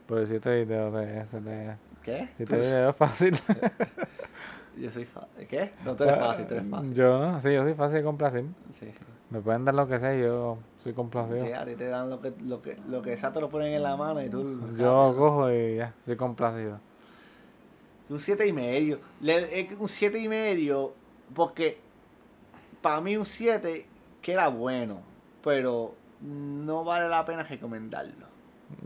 Pero 0.06 0.24
si 0.24 0.38
te 0.38 0.64
video 0.64 0.92
de 0.92 1.18
ese 1.18 1.40
de. 1.40 1.74
¿Qué? 2.04 2.28
Si 2.38 2.44
te 2.44 2.56
video 2.56 2.92
fácil. 2.92 3.36
Yo 4.76 4.90
soy 4.90 5.06
fácil. 5.06 5.46
¿Qué? 5.48 5.72
No, 5.84 5.96
tú 5.96 6.04
eres 6.04 6.18
fácil, 6.18 6.46
tú 6.46 6.54
eres 6.54 6.68
fácil. 6.68 6.92
Yo 6.92 7.18
no, 7.18 7.40
sí, 7.40 7.50
yo 7.50 7.62
soy 7.62 7.72
fácil 7.72 7.96
de 7.96 8.04
complacer. 8.04 8.44
Sí, 8.74 8.92
sí. 8.92 9.04
Me 9.30 9.40
pueden 9.40 9.64
dar 9.64 9.74
lo 9.74 9.88
que 9.88 9.98
sea 9.98 10.14
yo 10.14 10.58
soy 10.84 10.92
complacido. 10.92 11.40
Sí, 11.40 11.50
a 11.50 11.64
ti 11.64 11.76
te 11.76 11.88
dan 11.88 12.10
lo 12.10 12.20
que, 12.20 12.34
lo 12.42 12.60
que, 12.60 12.76
lo 12.86 13.00
que 13.00 13.16
sea, 13.16 13.32
te 13.32 13.40
lo 13.40 13.48
ponen 13.48 13.72
en 13.72 13.82
la 13.82 13.96
mano 13.96 14.22
y 14.22 14.28
tú. 14.28 14.60
Yo 14.76 15.14
cojo 15.16 15.50
y 15.50 15.76
ya, 15.76 15.94
soy 16.04 16.16
complacido. 16.16 16.78
Un 18.08 18.18
7 18.20 18.46
y 18.46 18.52
medio. 18.52 19.00
Le- 19.20 19.68
un 19.78 19.88
7 19.88 20.18
y 20.18 20.28
medio 20.28 20.94
porque 21.34 21.78
para 22.80 23.00
mí 23.00 23.16
un 23.16 23.26
7 23.26 23.86
que 24.22 24.32
era 24.32 24.48
bueno, 24.48 25.00
pero 25.42 25.94
no 26.20 26.84
vale 26.84 27.08
la 27.08 27.24
pena 27.24 27.42
recomendarlo. 27.42 28.26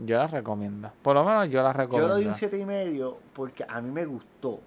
Yo 0.05 0.17
la 0.17 0.27
recomiendo. 0.27 0.91
Por 1.01 1.15
lo 1.15 1.23
menos 1.23 1.49
yo 1.49 1.61
la 1.63 1.71
Yo 1.71 1.77
recomiendo. 1.77 2.07
le 2.09 2.13
doy 2.23 2.25
un 2.27 2.33
7 2.35 2.57
y 2.57 2.65
medio 2.65 3.17
porque 3.33 3.65
a 3.67 3.81
mí 3.81 3.89
me 3.91 4.05
gustó. 4.05 4.59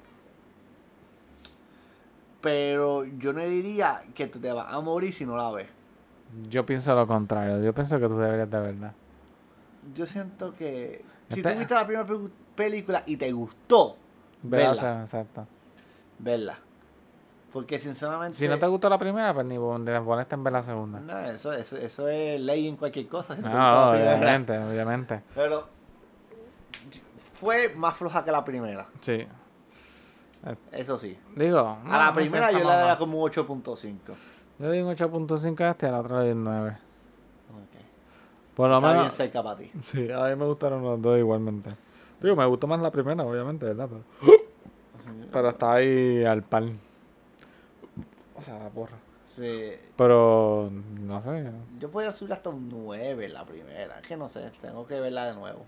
Pero 2.40 3.04
yo 3.04 3.32
no 3.32 3.42
diría 3.44 4.02
que 4.14 4.26
tú 4.26 4.38
te 4.38 4.52
vas 4.52 4.66
a 4.72 4.80
morir 4.80 5.12
si 5.14 5.24
no 5.24 5.36
la 5.36 5.50
ves. 5.50 5.68
Yo 6.48 6.66
pienso 6.66 6.94
lo 6.94 7.06
contrario. 7.06 7.62
Yo 7.62 7.72
pienso 7.72 7.98
que 7.98 8.06
tú 8.06 8.18
deberías 8.18 8.50
de 8.50 8.60
verla. 8.60 8.94
Yo 9.94 10.04
siento 10.04 10.54
que 10.54 11.02
si 11.30 11.40
Este- 11.40 11.52
tú 11.52 11.58
viste 11.58 11.74
la 11.74 11.86
primera 11.86 12.06
película 12.54 13.02
y 13.06 13.16
te 13.16 13.32
gustó, 13.32 13.96
Verla, 14.46 15.00
exacto. 15.02 15.46
verla. 16.18 16.58
Porque 17.52 17.78
sinceramente... 17.78 18.34
Si 18.36 18.48
no 18.48 18.58
te 18.58 18.66
gustó 18.66 18.88
la 18.88 18.98
primera, 18.98 19.32
pues 19.32 19.46
ni 19.46 19.56
pon- 19.56 19.84
te 19.84 20.00
ponerte 20.00 20.34
en 20.34 20.42
ver 20.44 20.52
la 20.52 20.62
segunda. 20.62 20.98
No, 21.00 21.18
eso, 21.20 21.52
eso, 21.52 21.76
eso 21.76 22.08
es 22.08 22.40
ley 22.40 22.66
en 22.68 22.76
cualquier 22.76 23.06
cosa. 23.08 23.34
si 23.36 23.40
no 23.42 23.48
primera. 23.48 23.90
obviamente, 23.90 24.58
obviamente. 24.58 25.20
Pero 25.34 25.68
fue 27.34 27.68
más 27.76 27.96
floja 27.96 28.24
que 28.24 28.32
la 28.32 28.44
primera, 28.44 28.86
Sí. 29.00 29.26
eso 30.72 30.98
sí. 30.98 31.16
Digo, 31.36 31.58
A 31.60 31.78
no, 31.84 31.90
la 31.98 32.12
primera 32.12 32.50
yo 32.52 32.58
le 32.58 32.64
daría 32.64 32.98
como 32.98 33.22
8.5. 33.28 33.98
Yo 34.58 34.70
di 34.70 34.80
un 34.80 34.94
8.5 34.94 35.60
a 35.64 35.70
este 35.70 35.86
y 35.86 35.88
a 35.88 35.92
la 35.92 36.00
otra 36.00 36.20
le 36.20 36.26
di 36.26 36.32
un 36.32 36.44
9. 36.44 36.70
Ok. 36.70 38.54
Por 38.56 38.68
lo 38.68 38.76
Está 38.76 38.88
bien 38.88 38.98
menos. 39.00 39.14
cerca 39.16 39.42
para 39.42 39.56
ti. 39.58 39.70
Sí, 39.84 40.10
a 40.10 40.24
mí 40.24 40.36
me 40.36 40.44
gustaron 40.46 40.82
los 40.82 41.00
dos 41.00 41.18
igualmente. 41.18 41.70
Digo, 42.24 42.36
me 42.36 42.46
gustó 42.46 42.66
más 42.66 42.80
la 42.80 42.90
primera, 42.90 43.22
obviamente, 43.22 43.66
¿verdad? 43.66 43.86
Pero, 43.90 44.38
pero 45.30 45.48
está 45.50 45.74
ahí 45.74 46.24
al 46.24 46.42
par. 46.42 46.62
O 48.34 48.40
sea, 48.40 48.58
la 48.60 48.70
porra. 48.70 48.96
Sí. 49.26 49.72
Pero, 49.94 50.70
no 51.00 51.20
sé. 51.20 51.50
Yo 51.78 51.90
podría 51.90 52.14
subir 52.14 52.32
hasta 52.32 52.48
un 52.48 52.70
9 52.70 53.28
la 53.28 53.44
primera. 53.44 54.00
Es 54.00 54.06
que 54.06 54.16
no 54.16 54.30
sé, 54.30 54.50
tengo 54.62 54.86
que 54.86 54.98
verla 55.00 55.26
de 55.26 55.34
nuevo. 55.34 55.66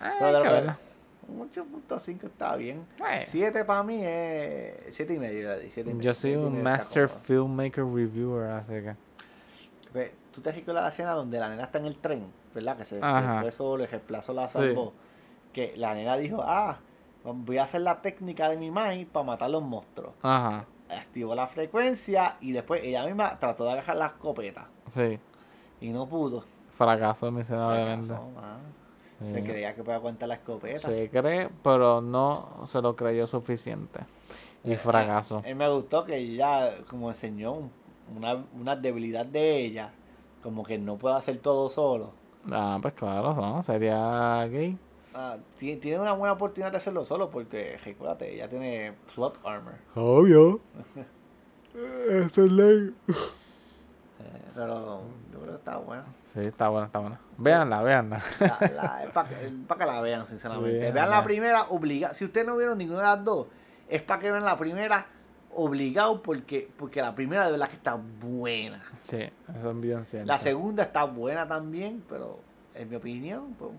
Ay, 0.00 0.14
Pero 0.18 0.32
de 0.32 0.38
lo 0.38 0.42
que 0.42 0.48
que- 0.48 0.54
verla. 0.54 0.78
Un 1.28 1.48
8.5 1.48 2.26
está 2.26 2.56
bien. 2.56 2.84
Bueno. 2.98 3.22
7 3.24 3.64
para 3.64 3.84
mí 3.84 4.00
es 4.02 4.74
7 4.90 5.14
y 5.14 5.18
medio. 5.20 5.54
siete 5.70 5.90
y 5.90 5.94
medio, 5.94 6.00
Yo 6.00 6.14
soy 6.14 6.30
siete 6.32 6.44
un 6.44 6.60
master 6.60 7.08
filmmaker 7.08 7.84
reviewer, 7.84 8.50
así 8.50 8.72
que. 8.72 8.96
¿Tú 10.32 10.40
te 10.40 10.50
recuerdas 10.50 10.82
la 10.84 10.88
escena 10.90 11.12
donde 11.12 11.38
la 11.38 11.48
nena 11.50 11.64
está 11.64 11.78
en 11.78 11.86
el 11.86 11.96
tren? 11.98 12.32
¿Verdad? 12.52 12.76
Que 12.76 12.84
se, 12.84 12.98
fue 12.98 13.50
solo 13.52 13.84
y 13.84 13.86
reemplazó 13.86 14.32
la 14.32 14.48
salvó. 14.48 14.92
Que 15.52 15.74
la 15.76 15.94
nena 15.94 16.16
dijo, 16.16 16.42
ah, 16.44 16.78
voy 17.24 17.58
a 17.58 17.64
hacer 17.64 17.80
la 17.82 18.00
técnica 18.00 18.48
de 18.48 18.56
mi 18.56 18.70
mai 18.70 19.04
para 19.04 19.24
matar 19.24 19.50
los 19.50 19.62
monstruos. 19.62 20.12
Ajá, 20.22 20.64
Activó 20.88 21.34
la 21.36 21.46
frecuencia 21.46 22.36
y 22.40 22.50
después 22.52 22.82
ella 22.82 23.04
misma 23.06 23.38
trató 23.38 23.64
de 23.64 23.72
agarrar 23.72 23.96
la 23.96 24.06
escopeta. 24.06 24.66
sí. 24.90 25.18
Y 25.82 25.88
no 25.90 26.06
pudo. 26.06 26.44
Fracaso 26.72 27.30
miserablemente. 27.32 28.06
Fracasó, 28.08 28.28
ah. 28.38 28.58
Se 29.24 29.34
Sí. 29.34 29.42
creía 29.42 29.74
que 29.74 29.82
podía 29.82 29.96
aguantar 29.96 30.28
la 30.28 30.34
escopeta. 30.36 30.88
Se 30.88 31.08
cree, 31.10 31.48
pero 31.62 32.00
no 32.00 32.64
se 32.66 32.80
lo 32.82 32.94
creyó 32.96 33.26
suficiente. 33.26 34.00
Y 34.64 34.72
Eh, 34.72 34.76
fracaso. 34.76 35.38
A 35.38 35.42
mí 35.42 35.54
me 35.54 35.68
gustó 35.70 36.04
que 36.04 36.16
ella 36.16 36.74
como 36.88 37.08
enseñó 37.10 37.52
un- 37.52 37.70
una, 38.16 38.44
una 38.58 38.76
debilidad 38.76 39.24
de 39.26 39.56
ella. 39.64 39.90
Como 40.42 40.62
que 40.64 40.76
no 40.78 40.96
puede 40.96 41.16
hacer 41.16 41.38
todo 41.38 41.68
solo. 41.70 42.12
Ah, 42.50 42.78
pues 42.80 42.94
claro, 42.94 43.32
no, 43.34 43.62
sería 43.62 44.46
gay. 44.50 44.76
Ah, 45.14 45.36
ti- 45.58 45.76
tiene 45.76 45.98
una 46.00 46.12
buena 46.12 46.32
oportunidad 46.34 46.70
de 46.70 46.76
hacerlo 46.76 47.04
solo 47.04 47.30
porque, 47.30 47.78
recuérdate, 47.84 48.32
ella 48.34 48.48
tiene 48.48 48.94
plot 49.14 49.40
armor. 49.44 49.74
Obvio. 49.94 50.60
Eso 52.08 52.44
es 52.44 52.52
ley. 52.52 52.94
Eh, 53.08 54.42
pero 54.54 55.02
yo 55.32 55.38
creo 55.40 55.52
que 55.52 55.58
está 55.58 55.76
bueno. 55.78 56.04
Sí, 56.26 56.40
está 56.40 56.68
buena, 56.68 56.86
está 56.86 56.98
buena. 57.00 57.20
Véanla, 57.38 57.82
véanla. 57.82 58.22
Para 59.12 59.28
pa' 59.66 59.76
que 59.78 59.86
la 59.86 60.00
vean, 60.00 60.26
sinceramente. 60.26 60.78
Bien, 60.78 60.94
vean 60.94 61.10
la 61.10 61.24
primera 61.24 61.62
obligada. 61.70 62.14
Si 62.14 62.24
ustedes 62.24 62.46
no 62.46 62.56
vieron 62.56 62.78
ninguna 62.78 63.00
de 63.00 63.06
las 63.16 63.24
dos, 63.24 63.46
es 63.88 64.02
para 64.02 64.20
que 64.20 64.30
vean 64.30 64.44
la 64.44 64.56
primera 64.58 65.06
obligado 65.52 66.22
porque, 66.22 66.70
porque 66.76 67.02
la 67.02 67.14
primera 67.14 67.46
de 67.46 67.52
verdad 67.52 67.68
que 67.68 67.76
está 67.76 67.96
buena. 68.20 68.80
Sí, 69.00 69.28
eso 69.58 69.70
es 69.70 69.80
bien 69.80 70.04
cierto. 70.04 70.28
La 70.28 70.38
segunda 70.38 70.84
está 70.84 71.02
buena 71.04 71.48
también, 71.48 72.04
pero 72.08 72.38
en 72.74 72.88
mi 72.88 72.94
opinión, 72.96 73.54
pues, 73.58 73.72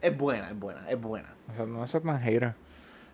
es 0.00 0.16
buena, 0.16 0.50
es 0.50 0.58
buena, 0.58 0.88
es 0.88 1.00
buena. 1.00 1.28
O 1.48 1.52
sea, 1.52 1.66
no 1.66 1.84
es 1.84 1.92
tan 1.92 2.20
hater. 2.20 2.54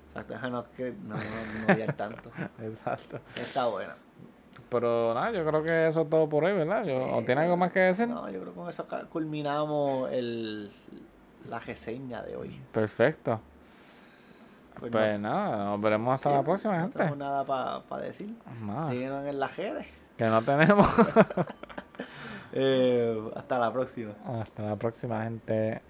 Exacto, 0.09 0.49
no, 0.51 0.61
es 0.61 0.67
que 0.77 0.93
no, 1.05 1.15
no, 1.17 1.87
no 1.87 1.95
tanto. 1.95 2.31
Exacto. 2.63 3.19
Está 3.37 3.67
buena. 3.67 3.95
Pero 4.71 5.13
nada, 5.15 5.31
yo 5.33 5.45
creo 5.47 5.63
que 5.63 5.89
eso 5.89 6.03
es 6.03 6.11
todo 6.11 6.29
por 6.29 6.45
hoy, 6.45 6.53
¿verdad? 6.55 6.85
Yo- 6.85 7.17
¿O 7.17 7.23
tiene 7.23 7.43
algo 7.43 7.57
más 7.57 7.71
que 7.73 7.81
decir? 7.81 8.09
No, 8.09 8.29
yo 8.31 8.41
creo 8.41 8.53
que 8.53 8.59
con 8.61 8.69
eso 8.69 8.87
culminamos 9.11 10.11
el, 10.11 10.71
la 11.49 11.59
reseña 11.61 12.23
de 12.23 12.37
hoy. 12.37 12.61
Perfecto. 12.73 13.41
Pues 14.81 14.91
Pues 14.93 15.21
no- 15.21 15.29
nada, 15.29 15.65
nos 15.67 15.81
veremos 15.81 16.15
hasta 16.15 16.31
la 16.31 16.43
próxima, 16.43 16.75
No 16.77 16.83
gente. 16.85 16.99
tenemos 16.99 17.19
nada 17.19 17.45
para 17.45 18.03
decir. 18.03 18.35
Nada, 18.63 18.91
Síguenos 18.91 19.27
en 19.27 19.39
las 19.41 19.57
redes. 19.57 19.87
que 20.17 20.25
no 20.25 20.43
tenemos. 20.43 20.87
Eh, 22.59 23.31
hasta 23.37 23.59
la 23.59 23.71
próxima. 23.71 24.13
hasta 24.41 24.63
la 24.63 24.77
próxima, 24.77 25.23
gente. 25.25 25.83